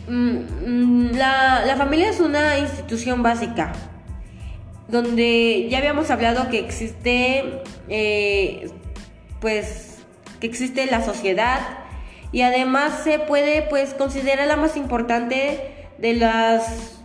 Mm, 0.07 0.39
mm, 0.65 1.11
la, 1.13 1.63
la 1.65 1.75
familia 1.77 2.09
es 2.09 2.19
una 2.19 2.57
institución 2.57 3.21
básica, 3.21 3.71
donde 4.87 5.67
ya 5.69 5.77
habíamos 5.77 6.09
hablado 6.09 6.49
que 6.49 6.59
existe, 6.59 7.61
eh, 7.89 8.71
pues, 9.39 9.99
que 10.39 10.47
existe 10.47 10.87
la 10.87 11.03
sociedad 11.03 11.59
y 12.31 12.41
además 12.41 13.01
se 13.03 13.19
puede, 13.19 13.61
pues, 13.61 13.93
considerar 13.93 14.47
la 14.47 14.57
más 14.57 14.77
importante 14.77 15.89
de 15.99 16.13
las, 16.13 16.98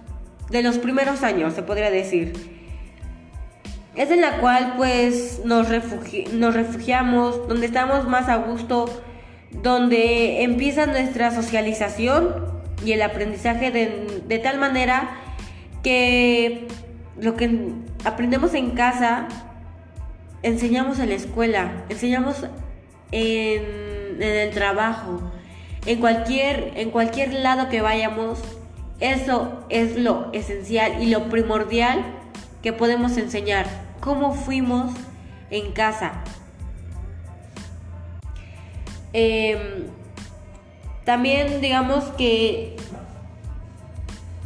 de 0.50 0.62
los 0.62 0.78
primeros 0.78 1.22
años, 1.22 1.54
se 1.54 1.62
podría 1.62 1.90
decir. 1.90 2.32
Es 3.96 4.10
en 4.10 4.20
la 4.20 4.38
cual, 4.38 4.74
pues, 4.76 5.42
nos, 5.44 5.68
nos 6.32 6.54
refugiamos, 6.54 7.48
donde 7.48 7.66
estamos 7.66 8.08
más 8.08 8.28
a 8.28 8.36
gusto, 8.36 8.86
donde 9.62 10.42
empieza 10.42 10.86
nuestra 10.86 11.30
socialización 11.30 12.54
y 12.84 12.92
el 12.92 13.02
aprendizaje 13.02 13.70
de, 13.70 14.38
tal 14.40 14.58
manera 14.58 15.16
que 15.82 16.66
lo 17.20 17.36
que 17.36 17.72
aprendemos 18.04 18.54
en 18.54 18.70
casa, 18.70 19.28
enseñamos 20.42 20.98
en 20.98 21.10
la 21.10 21.14
escuela, 21.14 21.84
enseñamos 21.88 22.46
en, 23.12 24.22
el 24.22 24.50
trabajo, 24.50 25.20
en 25.86 26.00
cualquier, 26.00 26.72
en 26.76 26.90
cualquier 26.90 27.32
lado 27.34 27.68
que 27.68 27.80
vayamos, 27.80 28.40
eso 29.04 29.66
es 29.68 29.98
lo 29.98 30.30
esencial 30.32 31.02
y 31.02 31.10
lo 31.10 31.28
primordial 31.28 32.02
que 32.62 32.72
podemos 32.72 33.18
enseñar. 33.18 33.66
Cómo 34.00 34.32
fuimos 34.32 34.94
en 35.50 35.72
casa. 35.72 36.24
Em, 39.12 39.88
también 41.04 41.60
digamos 41.60 42.04
que 42.16 42.76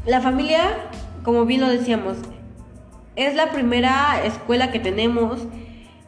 la 0.04 0.20
familia, 0.20 0.90
como 1.22 1.44
bien 1.44 1.60
lo 1.60 1.68
decíamos, 1.68 2.16
es 3.14 3.36
la 3.36 3.52
primera 3.52 4.24
escuela 4.24 4.72
que 4.72 4.80
tenemos, 4.80 5.46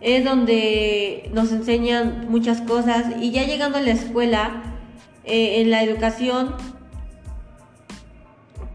es 0.01 0.25
donde 0.25 1.31
nos 1.33 1.53
enseñan 1.53 2.27
muchas 2.29 2.63
cosas 2.63 3.05
y 3.21 3.31
ya 3.31 3.45
llegando 3.45 3.79
a 3.79 3.81
la 3.81 3.93
escuela, 3.93 4.63
eh, 5.25 5.61
en 5.61 5.71
la 5.71 5.85
educación, 5.85 6.57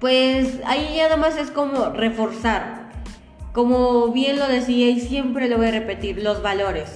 pues 0.05 0.59
ahí 0.67 0.97
ya 0.97 1.05
nada 1.05 1.17
más 1.17 1.35
es 1.35 1.49
como 1.49 1.89
reforzar, 1.89 2.91
como 3.53 4.09
bien 4.09 4.37
lo 4.37 4.47
decía 4.47 4.87
y 4.87 4.99
siempre 4.99 5.49
lo 5.49 5.57
voy 5.57 5.65
a 5.65 5.71
repetir, 5.71 6.21
los 6.21 6.43
valores, 6.43 6.93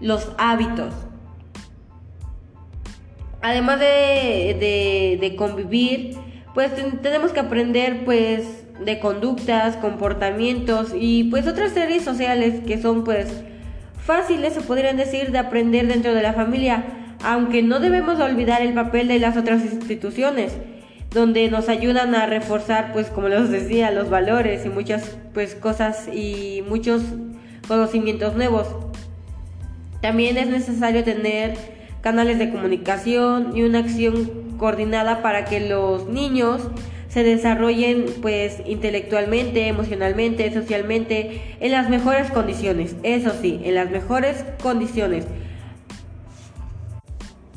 los 0.00 0.32
hábitos. 0.36 0.92
Además 3.40 3.78
de, 3.78 5.34
convivir, 5.38 6.16
pues 6.54 6.72
tenemos 7.02 7.30
que 7.30 7.38
aprender 7.38 8.04
pues 8.04 8.64
de 8.84 8.98
conductas, 8.98 9.76
comportamientos 9.76 10.92
y 10.98 11.30
pues 11.30 11.46
otras 11.46 11.70
series 11.70 12.02
sociales 12.02 12.62
que 12.66 12.82
son 12.82 13.04
pues 13.04 13.44
fáciles 14.04 14.54
se 14.54 14.60
podrían 14.62 14.96
decir 14.96 15.30
de 15.30 15.38
aprender 15.38 15.86
dentro 15.86 16.14
de 16.14 16.22
la 16.22 16.32
familia, 16.32 16.82
aunque 17.22 17.62
no 17.62 17.78
debemos 17.78 18.18
olvidar 18.18 18.60
el 18.60 18.74
papel 18.74 19.06
de 19.06 19.20
las 19.20 19.36
otras 19.36 19.62
instituciones 19.62 20.52
donde 21.14 21.50
nos 21.50 21.68
ayudan 21.68 22.14
a 22.14 22.26
reforzar 22.26 22.92
pues 22.92 23.08
como 23.08 23.28
les 23.28 23.50
decía 23.50 23.90
los 23.90 24.08
valores 24.08 24.64
y 24.64 24.68
muchas 24.68 25.16
pues 25.34 25.54
cosas 25.54 26.08
y 26.12 26.62
muchos 26.68 27.02
conocimientos 27.68 28.34
nuevos. 28.34 28.68
También 30.00 30.36
es 30.36 30.48
necesario 30.48 31.04
tener 31.04 31.56
canales 32.00 32.38
de 32.38 32.50
comunicación 32.50 33.56
y 33.56 33.62
una 33.62 33.80
acción 33.80 34.56
coordinada 34.58 35.22
para 35.22 35.44
que 35.44 35.60
los 35.60 36.08
niños 36.08 36.62
se 37.08 37.22
desarrollen 37.22 38.06
pues 38.22 38.62
intelectualmente, 38.64 39.68
emocionalmente, 39.68 40.52
socialmente 40.52 41.56
en 41.60 41.72
las 41.72 41.90
mejores 41.90 42.30
condiciones. 42.30 42.96
Eso 43.02 43.32
sí, 43.40 43.60
en 43.64 43.74
las 43.74 43.90
mejores 43.90 44.44
condiciones. 44.62 45.26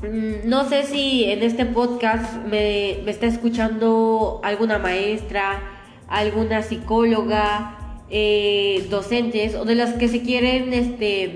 Mm, 0.02 0.50
no 0.50 0.68
sé 0.68 0.84
si 0.84 1.24
en 1.26 1.42
este 1.42 1.66
podcast 1.66 2.46
me, 2.46 3.10
está 3.10 3.28
escuchando 3.28 4.42
alguna 4.44 4.78
maestra, 4.78 5.62
alguna 6.08 6.62
psicóloga, 6.64 8.02
eh, 8.10 8.88
docentes 8.90 9.56
o 9.56 9.66
de 9.66 9.76
las 9.76 9.94
que 9.94 10.10
se 10.10 10.22
quieren 10.22 10.74
este, 10.74 11.36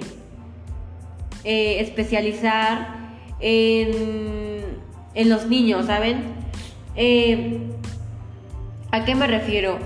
eh, 1.46 1.80
especializar 1.80 3.16
en, 3.40 4.60
los 5.16 5.48
niños, 5.48 5.86
¿saben? 5.86 6.24
Eh, 6.96 7.60
¿A 8.92 9.04
qué 9.04 9.16
me 9.16 9.28
refiero? 9.28 9.78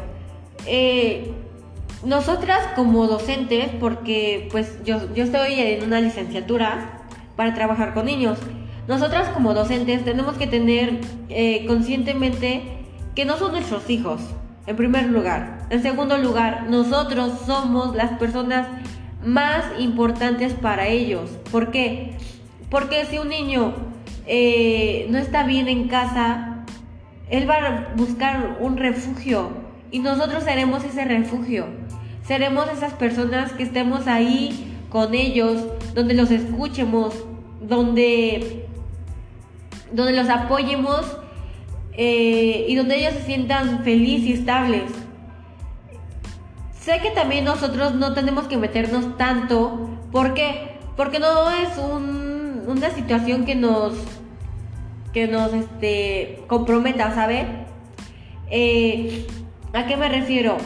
Nosotras 2.05 2.59
como 2.75 3.07
docentes, 3.07 3.69
porque 3.79 4.47
pues 4.51 4.77
yo, 4.83 5.13
yo 5.15 5.23
estoy 5.23 5.53
en 5.59 5.83
una 5.83 6.01
licenciatura 6.01 7.03
para 7.35 7.53
trabajar 7.53 7.93
con 7.93 8.05
niños, 8.05 8.37
nosotras 8.87 9.29
como 9.29 9.53
docentes 9.53 10.03
tenemos 10.03 10.35
que 10.37 10.47
tener 10.47 10.99
eh, 11.29 11.65
conscientemente 11.67 12.63
que 13.15 13.25
no 13.25 13.37
son 13.37 13.51
nuestros 13.51 13.89
hijos, 13.89 14.21
en 14.67 14.75
primer 14.75 15.05
lugar. 15.05 15.67
En 15.69 15.81
segundo 15.81 16.17
lugar, 16.17 16.67
nosotros 16.69 17.33
somos 17.45 17.95
las 17.95 18.17
personas 18.17 18.67
más 19.25 19.63
importantes 19.79 20.53
para 20.53 20.87
ellos. 20.87 21.29
¿Por 21.51 21.71
qué? 21.71 22.17
Porque 22.69 23.05
si 23.05 23.19
un 23.19 23.29
niño 23.29 23.73
eh, 24.25 25.07
no 25.09 25.17
está 25.17 25.43
bien 25.43 25.67
en 25.67 25.87
casa, 25.87 26.65
él 27.29 27.49
va 27.49 27.55
a 27.55 27.93
buscar 27.95 28.57
un 28.59 28.77
refugio 28.77 29.49
y 29.91 29.99
nosotros 29.99 30.43
seremos 30.43 30.83
ese 30.83 31.05
refugio. 31.05 31.67
Seremos 32.25 32.67
esas 32.71 32.93
personas 32.93 33.51
que 33.53 33.63
estemos 33.63 34.07
ahí 34.07 34.77
con 34.89 35.13
ellos, 35.13 35.61
donde 35.93 36.13
los 36.13 36.31
escuchemos, 36.31 37.13
donde, 37.61 38.62
donde 39.93 40.13
los 40.13 40.29
apoyemos 40.29 41.01
eh, 41.93 42.65
y 42.67 42.75
donde 42.75 42.97
ellos 42.97 43.13
se 43.13 43.23
sientan 43.23 43.83
felices 43.83 44.29
y 44.29 44.33
estables. 44.33 44.91
Sé 46.79 46.99
que 46.99 47.11
también 47.11 47.45
nosotros 47.45 47.95
no 47.95 48.13
tenemos 48.13 48.45
que 48.47 48.57
meternos 48.57 49.17
tanto. 49.17 49.89
¿Por 50.11 50.33
qué? 50.33 50.79
Porque 50.97 51.19
no 51.19 51.49
es 51.49 51.77
un 51.77 52.33
una 52.67 52.89
situación 52.89 53.45
que 53.45 53.55
nos 53.55 53.93
que 55.13 55.27
nos 55.27 55.53
este, 55.53 56.43
comprometa, 56.47 57.13
¿sabe? 57.13 57.45
Eh, 58.49 59.27
¿A 59.71 59.85
qué 59.85 59.95
me 59.95 60.09
refiero? 60.09 60.57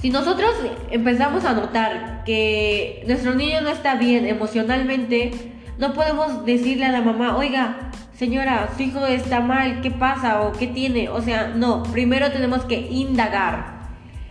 Si 0.00 0.10
nosotros 0.10 0.54
empezamos 0.90 1.44
a 1.44 1.52
notar 1.52 2.22
que 2.24 3.02
nuestro 3.08 3.34
niño 3.34 3.60
no 3.62 3.70
está 3.70 3.96
bien 3.96 4.26
emocionalmente, 4.26 5.32
no 5.78 5.94
podemos 5.94 6.44
decirle 6.44 6.84
a 6.84 6.92
la 6.92 7.00
mamá, 7.00 7.36
oiga, 7.36 7.90
señora, 8.16 8.70
su 8.76 8.82
hijo 8.82 9.06
está 9.06 9.40
mal, 9.40 9.80
¿qué 9.80 9.90
pasa 9.90 10.42
o 10.42 10.52
qué 10.52 10.66
tiene? 10.66 11.08
O 11.08 11.20
sea, 11.20 11.48
no, 11.48 11.82
primero 11.84 12.30
tenemos 12.30 12.64
que 12.64 12.80
indagar. 12.90 13.74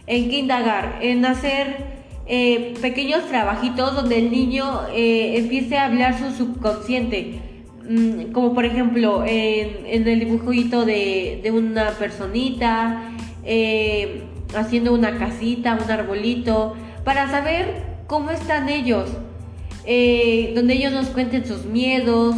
¿En 0.07 0.29
qué 0.29 0.39
indagar? 0.39 0.99
En 1.01 1.25
hacer 1.25 2.03
eh, 2.25 2.73
pequeños 2.81 3.25
trabajitos 3.27 3.95
donde 3.95 4.17
el 4.17 4.31
niño 4.31 4.81
eh, 4.93 5.37
empiece 5.37 5.77
a 5.77 5.85
hablar 5.85 6.17
su 6.17 6.31
subconsciente. 6.31 7.39
Mm, 7.87 8.31
como 8.31 8.53
por 8.53 8.65
ejemplo 8.65 9.23
en, 9.25 10.07
el 10.07 10.19
dibujito 10.19 10.85
de, 10.85 11.51
una 11.53 11.91
personita, 11.91 13.11
eh, 13.43 14.23
haciendo 14.55 14.93
una 14.93 15.17
casita, 15.17 15.77
un 15.83 15.91
arbolito, 15.91 16.75
para 17.03 17.29
saber 17.29 17.83
cómo 18.07 18.31
están 18.31 18.69
ellos. 18.69 19.09
donde 20.55 20.73
ellos 20.73 20.93
nos 20.93 21.07
cuenten 21.07 21.45
sus 21.45 21.65
miedos, 21.65 22.35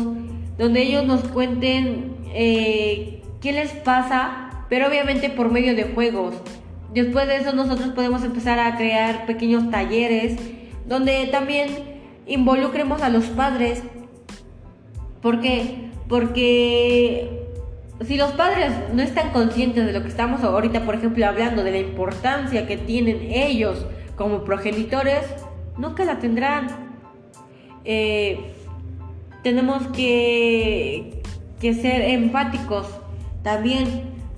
donde 0.57 0.83
ellos 0.83 1.05
nos 1.05 1.21
cuenten 1.21 2.15
qué 2.31 3.51
les 3.51 3.71
pasa, 3.71 4.65
pero 4.69 4.87
obviamente 4.87 5.29
por 5.29 5.51
medio 5.51 5.75
de 5.75 5.83
juegos 5.83 6.35
después 6.95 7.27
de 7.27 7.35
eso 7.37 7.53
nosotros 7.53 7.89
podemos 7.89 8.23
empezar 8.23 8.57
a 8.57 8.77
crear 8.77 9.25
pequeños 9.25 9.69
talleres 9.69 10.37
donde 10.87 11.27
también 11.27 11.67
involucremos 12.25 13.01
a 13.01 13.09
los 13.09 13.25
padres. 13.25 13.83
¿Por 15.21 15.41
qué? 15.41 15.89
Porque 16.07 17.47
si 18.05 18.17
los 18.17 18.31
padres 18.31 18.71
no 18.93 19.01
están 19.01 19.31
conscientes 19.31 19.85
de 19.85 19.91
lo 19.91 20.01
que 20.01 20.07
estamos 20.07 20.43
ahorita, 20.43 20.85
por 20.85 20.95
ejemplo, 20.95 21.25
hablando 21.27 21.63
de 21.63 21.71
la 21.71 21.79
importancia 21.79 22.65
que 22.65 22.77
tienen 22.77 23.19
ellos 23.31 23.85
como 24.15 24.43
progenitores, 24.43 25.25
nunca 25.77 26.05
la 26.05 26.19
tendrán. 26.19 26.67
Eh, 27.83 28.53
tenemos 29.45 29.86
que, 29.89 31.21
que 31.62 31.75
ser 31.75 32.01
empáticos 32.01 32.88
también, 33.43 33.86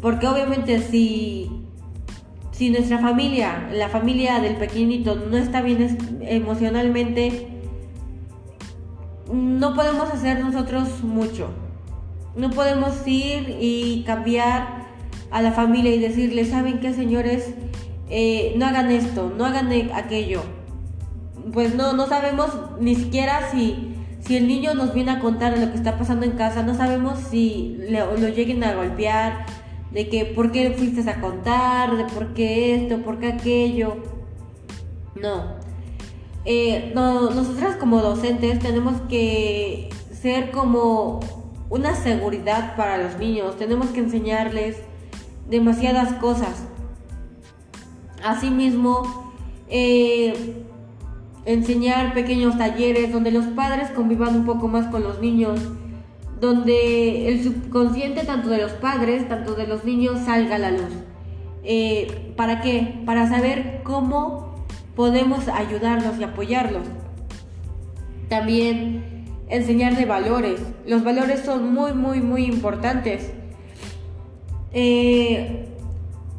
porque 0.02 0.28
obviamente 0.28 0.82
si, 0.82 1.50
si 2.52 2.72
nuestra 2.72 3.00
familia, 3.00 3.70
la 3.72 3.88
familia 3.88 4.41
del 4.41 4.58
pequeñito, 4.58 5.15
no 5.15 5.38
está 5.38 5.62
bien 5.62 5.98
emocionalmente, 6.24 7.48
no 9.32 9.76
podemos 9.76 10.10
hacer 10.10 10.41
nosotros 10.41 11.02
mucho. 11.06 11.52
No 12.36 12.50
podemos 12.50 13.08
ir 13.08 13.56
y 13.62 14.04
cambiar 14.06 14.88
a 15.32 15.41
la 15.41 15.54
familia 15.54 15.96
y 15.96 16.00
decirle, 16.00 16.43
¿saben 16.43 16.82
qué, 16.82 16.93
señores? 16.93 17.54
Eh, 18.10 18.56
no 18.58 18.65
hagan 18.65 18.91
esto, 18.91 19.34
no 19.38 19.46
hagan 19.46 19.72
aquello. 19.93 20.41
Pues 21.54 21.76
no, 21.76 21.93
no 21.93 22.08
sabemos 22.08 22.50
ni 22.82 22.93
siquiera 22.96 23.50
si, 23.54 23.93
si 24.21 24.36
el 24.36 24.47
niño 24.47 24.73
nos 24.73 24.93
viene 24.93 25.12
a 25.12 25.19
contar 25.19 25.58
lo 25.58 25.71
que 25.71 25.77
está 25.77 25.97
pasando 25.97 26.25
en 26.25 26.34
casa, 26.34 26.63
no 26.63 26.75
sabemos 26.75 27.19
si 27.19 27.77
lo 27.89 28.30
lleguen 28.30 28.63
a 28.63 28.73
golpear, 28.73 29.45
de 29.91 30.10
que 30.10 30.25
por 30.25 30.51
qué 30.51 30.71
fuiste 30.71 31.10
a 31.10 31.21
contar, 31.21 31.95
de 31.95 32.06
por 32.06 32.34
qué 32.34 32.75
esto, 32.75 32.99
por 33.03 33.19
qué 33.19 33.27
aquello. 33.27 33.97
No. 35.15 35.56
Eh, 36.45 36.91
no 36.95 37.30
nosotras 37.32 37.75
como 37.75 38.01
docentes 38.01 38.60
tenemos 38.60 39.01
que 39.10 39.89
ser 40.12 40.51
como 40.51 41.19
una 41.69 41.95
seguridad 41.95 42.75
para 42.75 42.97
los 42.97 43.17
niños, 43.17 43.58
tenemos 43.58 43.88
que 43.88 43.99
enseñarles 43.99 44.77
demasiadas 45.49 46.13
cosas. 46.13 46.63
Asimismo, 48.23 49.34
eh, 49.67 50.65
enseñar 51.48 52.14
pequeños 52.14 52.58
talleres 52.58 53.12
donde 53.12 53.32
los 53.32 53.46
padres 53.46 53.90
convivan 53.92 54.36
un 54.36 54.46
poco 54.46 54.68
más 54.68 54.88
con 54.88 55.02
los 55.02 55.22
niños, 55.22 55.62
donde 56.42 57.30
el 57.30 57.42
subconsciente 57.42 58.26
tanto 58.26 58.50
de 58.50 58.58
los 58.58 58.74
padres, 58.74 59.28
tanto 59.30 59.56
de 59.56 59.66
los 59.66 59.86
niños 59.86 60.20
salga 60.26 60.58
a 60.58 60.60
la 60.60 60.72
luz. 60.72 60.92
Eh, 61.64 62.34
¿Para 62.36 62.60
qué? 62.60 63.02
Para 63.06 63.30
saber 63.30 63.82
cómo 63.84 64.56
podemos 64.96 65.48
ayudarlos 65.48 66.20
y 66.20 66.24
apoyarlos. 66.26 66.86
También 68.28 69.26
enseñar 69.48 69.96
de 69.96 70.04
valores. 70.04 70.60
Los 70.86 71.06
valores 71.06 71.40
son 71.46 71.74
muy, 71.74 71.94
muy, 71.94 72.20
muy 72.20 72.44
importantes. 72.44 73.32
Eh, 74.74 75.66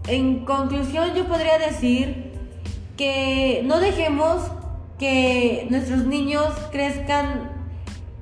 en 0.07 0.44
conclusión, 0.44 1.14
yo 1.14 1.27
podría 1.27 1.59
decir 1.59 2.31
que 2.99 3.62
no 3.64 3.81
dejemos 3.81 4.51
que 4.98 5.66
nuestros 5.70 6.04
niños 6.06 6.46
crezcan 6.70 7.50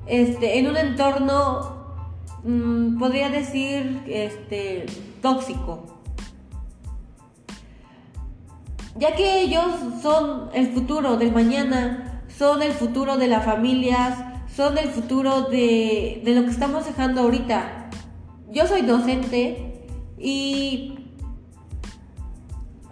este, 0.05 0.59
en 0.59 0.67
un 0.67 0.77
entorno, 0.77 1.77
mm, 2.43 2.97
podría 2.97 3.29
decir, 3.29 4.03
este, 4.07 4.85
tóxico. 5.21 5.97
Ya 8.97 9.15
que 9.15 9.41
ellos 9.41 9.65
son 10.01 10.49
el 10.53 10.67
futuro 10.67 11.17
del 11.17 11.31
mañana, 11.31 12.23
son 12.35 12.63
el 12.63 12.71
futuro 12.71 13.17
de 13.17 13.27
las 13.27 13.45
familias, 13.45 14.17
son 14.55 14.77
el 14.77 14.89
futuro 14.89 15.43
de, 15.43 16.21
lo 16.25 16.43
que 16.43 16.49
estamos 16.49 16.85
dejando 16.85 17.21
ahorita. 17.21 17.89
Yo 18.51 18.65
soy 18.65 18.81
docente 18.81 19.85
y 20.17 20.97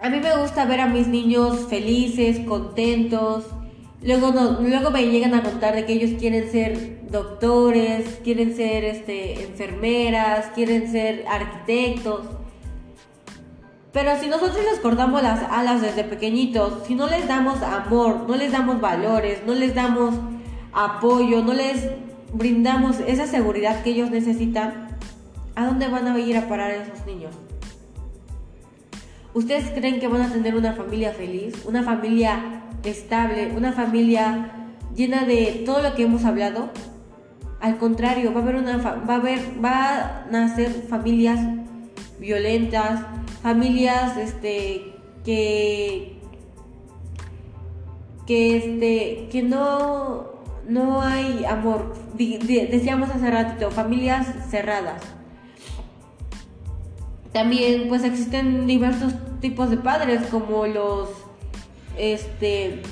a 0.00 0.08
mí 0.08 0.20
me 0.20 0.36
gusta 0.36 0.64
ver 0.64 0.80
a 0.80 0.86
mis 0.86 1.08
niños 1.08 1.66
felices, 1.68 2.38
contentos. 2.46 3.46
Luego, 4.02 4.30
luego 4.60 4.90
me 4.90 5.06
llegan 5.06 5.34
a 5.34 5.42
contar 5.42 5.74
de 5.74 5.86
que 5.86 5.94
ellos 5.94 6.18
quieren 6.18 6.50
ser 6.50 6.96
doctores, 7.10 8.20
quieren 8.22 8.54
ser 8.54 8.84
este, 8.84 9.44
enfermeras, 9.44 10.46
quieren 10.54 10.90
ser 10.90 11.24
arquitectos. 11.28 12.26
Pero 13.92 14.18
si 14.20 14.28
nosotros 14.28 14.58
les 14.70 14.80
cortamos 14.80 15.22
las 15.22 15.42
alas 15.50 15.80
desde 15.80 16.04
pequeñitos, 16.04 16.86
si 16.86 16.94
no 16.94 17.08
les 17.08 17.26
damos 17.26 17.62
amor, 17.62 18.26
no 18.28 18.36
les 18.36 18.52
damos 18.52 18.80
valores, 18.80 19.40
no 19.46 19.54
les 19.54 19.74
damos 19.74 20.14
apoyo, 20.74 21.42
no 21.42 21.54
les 21.54 21.88
brindamos 22.34 23.00
esa 23.06 23.26
seguridad 23.26 23.82
que 23.82 23.90
ellos 23.90 24.10
necesitan, 24.10 24.88
¿a 25.54 25.64
dónde 25.64 25.88
van 25.88 26.06
a 26.06 26.18
ir 26.18 26.36
a 26.36 26.46
parar 26.48 26.72
esos 26.72 27.06
niños? 27.06 27.34
¿Ustedes 29.32 29.70
creen 29.70 30.00
que 30.00 30.08
van 30.08 30.22
a 30.22 30.32
tener 30.32 30.54
una 30.54 30.74
familia 30.74 31.12
feliz, 31.12 31.64
una 31.64 31.82
familia 31.82 32.55
estable, 32.84 33.52
una 33.56 33.72
familia 33.72 34.66
llena 34.94 35.24
de 35.24 35.62
todo 35.64 35.82
lo 35.82 35.94
que 35.94 36.04
hemos 36.04 36.24
hablado? 36.24 36.70
Al 37.60 37.78
contrario, 37.78 38.32
va 38.32 38.40
a 38.40 38.42
haber 38.42 38.56
una 38.56 38.76
va 38.76 39.14
a 39.14 39.16
haber 39.16 39.40
va 39.64 39.94
a 39.94 40.26
nacer 40.30 40.70
familias 40.88 41.40
violentas, 42.18 43.00
familias 43.42 44.16
este 44.16 44.94
que 45.24 46.20
que 48.26 48.56
este 48.56 49.28
que 49.30 49.42
no 49.42 50.36
no 50.68 51.00
hay 51.00 51.44
amor. 51.44 51.94
Decíamos 52.16 53.10
hace 53.10 53.30
ratito, 53.30 53.70
familias 53.70 54.26
cerradas. 54.50 55.02
También 57.32 57.88
pues 57.88 58.02
existen 58.04 58.66
diversos 58.66 59.12
tipos 59.40 59.70
de 59.70 59.76
padres 59.76 60.26
como 60.30 60.66
los 60.66 61.25
este 61.96 62.82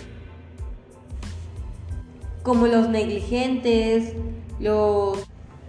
como 2.42 2.66
los 2.66 2.88
negligentes, 2.88 4.12
los 4.60 5.18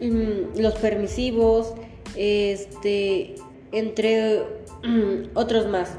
mm, 0.01 0.59
los 0.59 0.75
permisivos, 0.75 1.73
este 2.15 3.35
entre 3.71 4.43
otros 5.33 5.67
más. 5.67 5.97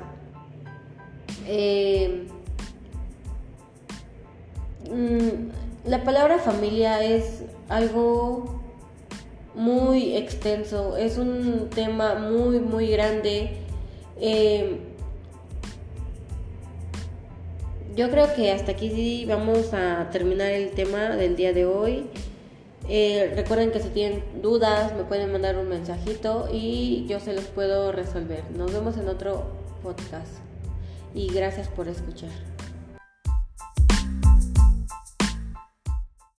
Eh, 1.47 2.27
mm, 4.91 5.89
la 5.89 6.05
palabra 6.05 6.39
familia 6.39 7.03
es 7.05 7.45
algo 7.69 8.63
muy 9.55 10.17
extenso, 10.17 10.97
es 10.97 11.17
un 11.19 11.69
tema 11.71 12.15
muy, 12.17 12.61
muy 12.61 12.89
grande. 12.89 13.57
Eh, 14.21 14.81
yo 17.97 18.11
creo 18.11 18.33
que 18.35 18.53
hasta 18.53 18.73
aquí 18.73 19.25
vamos 19.27 19.73
a 19.73 20.11
terminar 20.13 20.53
el 20.53 20.71
tema 20.73 21.17
del 21.17 21.35
día 21.35 21.55
de 21.55 21.65
hoy. 21.65 22.07
Eh, 22.89 23.33
recuerden 23.35 23.73
que 23.73 23.81
si 23.81 23.89
tienen 23.89 24.23
dudas 24.43 24.95
me 24.95 25.03
pueden 25.03 25.33
mandar 25.33 25.57
un 25.57 25.69
mensajito 25.69 26.49
y 26.53 27.07
yo 27.09 27.19
se 27.21 27.33
los 27.33 27.45
puedo 27.45 27.91
resolver. 27.93 28.45
Nos 28.55 28.73
vemos 28.73 28.99
en 28.99 29.09
otro 29.09 29.47
podcast 29.83 30.35
y 31.15 31.33
gracias 31.33 31.69
por 31.69 31.89
escuchar. 31.89 32.56